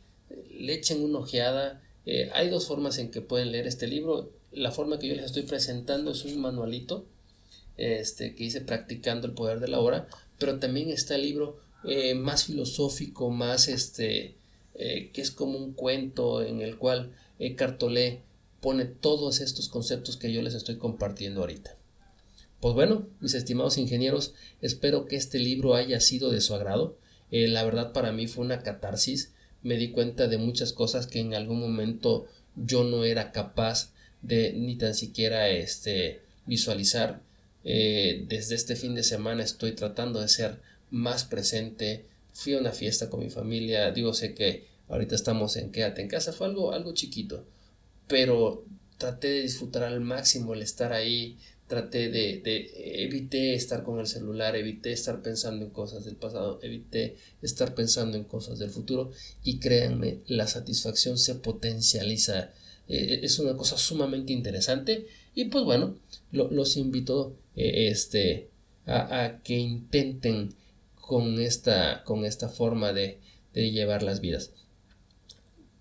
le 0.51 0.73
echen 0.73 1.01
una 1.01 1.19
ojeada. 1.19 1.81
Eh, 2.05 2.29
hay 2.33 2.49
dos 2.49 2.67
formas 2.67 2.97
en 2.97 3.09
que 3.09 3.21
pueden 3.21 3.51
leer 3.51 3.67
este 3.67 3.87
libro. 3.87 4.31
La 4.51 4.71
forma 4.71 4.99
que 4.99 5.07
yo 5.07 5.15
les 5.15 5.25
estoy 5.25 5.43
presentando 5.43 6.11
es 6.11 6.25
un 6.25 6.41
manualito 6.41 7.05
este, 7.77 8.35
que 8.35 8.43
hice 8.43 8.59
practicando 8.59 9.27
el 9.27 9.33
poder 9.33 9.61
de 9.61 9.69
la 9.69 9.79
hora, 9.79 10.07
pero 10.37 10.59
también 10.59 10.89
está 10.89 11.15
el 11.15 11.21
libro 11.21 11.61
eh, 11.85 12.15
más 12.15 12.45
filosófico, 12.45 13.29
más 13.29 13.69
este, 13.69 14.35
eh, 14.75 15.11
que 15.13 15.21
es 15.21 15.31
como 15.31 15.57
un 15.57 15.71
cuento 15.73 16.43
en 16.43 16.61
el 16.61 16.77
cual 16.77 17.13
Cartolé 17.55 18.21
pone 18.61 18.85
todos 18.85 19.39
estos 19.39 19.69
conceptos 19.69 20.17
que 20.17 20.31
yo 20.31 20.41
les 20.41 20.53
estoy 20.53 20.77
compartiendo 20.77 21.41
ahorita. 21.41 21.75
Pues 22.59 22.75
bueno, 22.75 23.07
mis 23.21 23.33
estimados 23.33 23.77
ingenieros, 23.77 24.33
espero 24.61 25.05
que 25.05 25.15
este 25.15 25.39
libro 25.39 25.75
haya 25.75 26.01
sido 26.01 26.29
de 26.29 26.41
su 26.41 26.53
agrado. 26.53 26.97
Eh, 27.31 27.47
la 27.47 27.63
verdad 27.63 27.93
para 27.93 28.11
mí 28.11 28.27
fue 28.27 28.43
una 28.43 28.63
catarsis. 28.63 29.31
Me 29.63 29.77
di 29.77 29.91
cuenta 29.91 30.27
de 30.27 30.37
muchas 30.37 30.73
cosas 30.73 31.07
que 31.07 31.19
en 31.19 31.33
algún 31.33 31.59
momento 31.59 32.27
yo 32.55 32.83
no 32.83 33.05
era 33.05 33.31
capaz 33.31 33.93
de 34.21 34.53
ni 34.53 34.75
tan 34.75 34.93
siquiera 34.93 35.49
este, 35.49 36.21
visualizar. 36.45 37.21
Eh, 37.63 38.25
desde 38.27 38.55
este 38.55 38.75
fin 38.75 38.95
de 38.95 39.03
semana 39.03 39.43
estoy 39.43 39.71
tratando 39.73 40.19
de 40.19 40.27
ser 40.27 40.59
más 40.91 41.23
presente. 41.23 42.05
Fui 42.33 42.55
a 42.55 42.59
una 42.59 42.73
fiesta 42.73 43.09
con 43.09 43.21
mi 43.21 43.29
familia. 43.29 43.91
Digo, 43.91 44.13
sé 44.13 44.33
que 44.33 44.65
ahorita 44.89 45.15
estamos 45.15 45.55
en 45.55 45.71
quédate 45.71 46.01
en 46.01 46.07
casa. 46.07 46.33
Fue 46.33 46.47
algo, 46.47 46.73
algo 46.73 46.93
chiquito. 46.93 47.45
Pero 48.07 48.65
traté 48.97 49.29
de 49.29 49.41
disfrutar 49.43 49.83
al 49.83 50.01
máximo 50.01 50.53
el 50.53 50.61
estar 50.61 50.91
ahí, 50.91 51.37
traté 51.67 52.09
de, 52.09 52.41
de, 52.43 53.03
evité 53.03 53.53
estar 53.53 53.83
con 53.83 53.99
el 53.99 54.07
celular, 54.07 54.55
evité 54.55 54.91
estar 54.91 55.21
pensando 55.21 55.65
en 55.65 55.71
cosas 55.71 56.03
del 56.03 56.15
pasado, 56.15 56.59
evité 56.63 57.15
estar 57.41 57.75
pensando 57.75 58.17
en 58.17 58.25
cosas 58.25 58.59
del 58.59 58.71
futuro 58.71 59.11
y 59.43 59.59
créanme, 59.59 60.19
la 60.27 60.47
satisfacción 60.47 61.17
se 61.17 61.35
potencializa 61.35 62.51
eh, 62.89 63.19
es 63.21 63.37
una 63.37 63.55
cosa 63.55 63.77
sumamente 63.77 64.33
interesante 64.33 65.05
y 65.35 65.45
pues 65.45 65.63
bueno, 65.63 65.95
los 66.31 66.75
invito 66.75 67.35
este, 67.55 68.49
a, 68.87 69.39
que 69.43 69.57
intenten 69.57 70.55
con 70.95 71.39
esta, 71.39 72.03
con 72.03 72.25
esta 72.25 72.49
forma 72.49 72.91
de 72.91 73.19
llevar 73.53 74.01
las 74.01 74.21
vidas. 74.21 74.51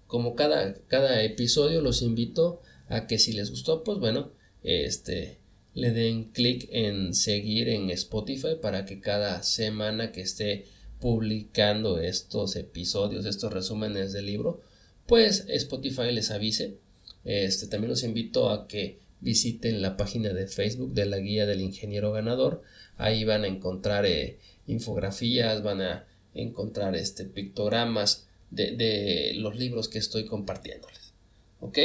Como 0.08 0.34
cada, 0.34 0.74
cada 0.88 1.22
episodio 1.22 1.82
los 1.82 2.02
invito 2.02 2.60
a 2.88 3.06
que 3.06 3.18
si 3.18 3.32
les 3.32 3.50
gustó, 3.50 3.84
pues 3.84 3.98
bueno, 3.98 4.32
este, 4.62 5.38
le 5.74 5.92
den 5.92 6.32
clic 6.32 6.66
en 6.72 7.14
seguir 7.14 7.68
en 7.68 7.90
Spotify 7.90 8.56
para 8.60 8.86
que 8.86 9.00
cada 9.00 9.42
semana 9.42 10.10
que 10.10 10.22
esté 10.22 10.64
publicando 10.98 12.00
estos 12.00 12.56
episodios, 12.56 13.26
estos 13.26 13.52
resúmenes 13.52 14.12
del 14.14 14.26
libro, 14.26 14.62
pues 15.06 15.44
Spotify 15.48 16.10
les 16.10 16.30
avise. 16.30 16.78
Este, 17.24 17.66
también 17.66 17.90
los 17.90 18.02
invito 18.02 18.50
a 18.50 18.66
que 18.66 19.00
visiten 19.20 19.82
la 19.82 19.98
página 19.98 20.32
de 20.32 20.46
Facebook 20.46 20.94
de 20.94 21.04
la 21.04 21.18
guía 21.18 21.44
del 21.44 21.60
ingeniero 21.60 22.12
ganador. 22.12 22.62
Ahí 22.96 23.24
van 23.24 23.44
a 23.44 23.48
encontrar 23.48 24.06
eh, 24.06 24.38
infografías, 24.66 25.62
van 25.62 25.82
a 25.82 26.06
encontrar 26.32 26.96
este, 26.96 27.24
pictogramas 27.26 28.27
de, 28.50 28.72
de, 28.72 29.34
los 29.34 29.56
libros 29.56 29.88
que 29.88 29.98
estoy 29.98 30.24
compartiéndoles. 30.26 31.12
¿Ok? 31.60 31.78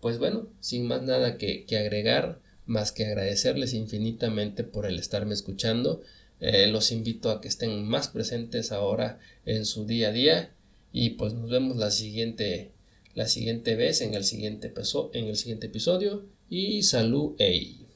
Pues 0.00 0.18
bueno, 0.18 0.48
sin 0.60 0.86
más 0.86 1.02
nada 1.02 1.38
que, 1.38 1.64
que 1.64 1.76
agregar, 1.76 2.40
más 2.66 2.92
que 2.92 3.06
agradecerles 3.06 3.74
infinitamente 3.74 4.64
por 4.64 4.86
el 4.86 4.98
estarme 4.98 5.34
escuchando. 5.34 6.02
Eh, 6.40 6.68
los 6.68 6.92
invito 6.92 7.30
a 7.30 7.40
que 7.40 7.48
estén 7.48 7.84
más 7.84 8.08
presentes 8.08 8.70
ahora 8.70 9.18
en 9.44 9.64
su 9.64 9.86
día 9.86 10.08
a 10.08 10.12
día 10.12 10.54
y 10.92 11.10
pues 11.10 11.34
nos 11.34 11.50
vemos 11.50 11.76
la 11.76 11.90
siguiente 11.90 12.70
la 13.18 13.26
siguiente 13.26 13.74
vez 13.74 14.00
en 14.00 14.14
el 14.14 14.22
siguiente, 14.22 14.72
en 15.12 15.26
el 15.26 15.36
siguiente 15.36 15.66
episodio 15.66 16.24
y 16.48 16.84
salud. 16.84 17.34
Ey. 17.38 17.87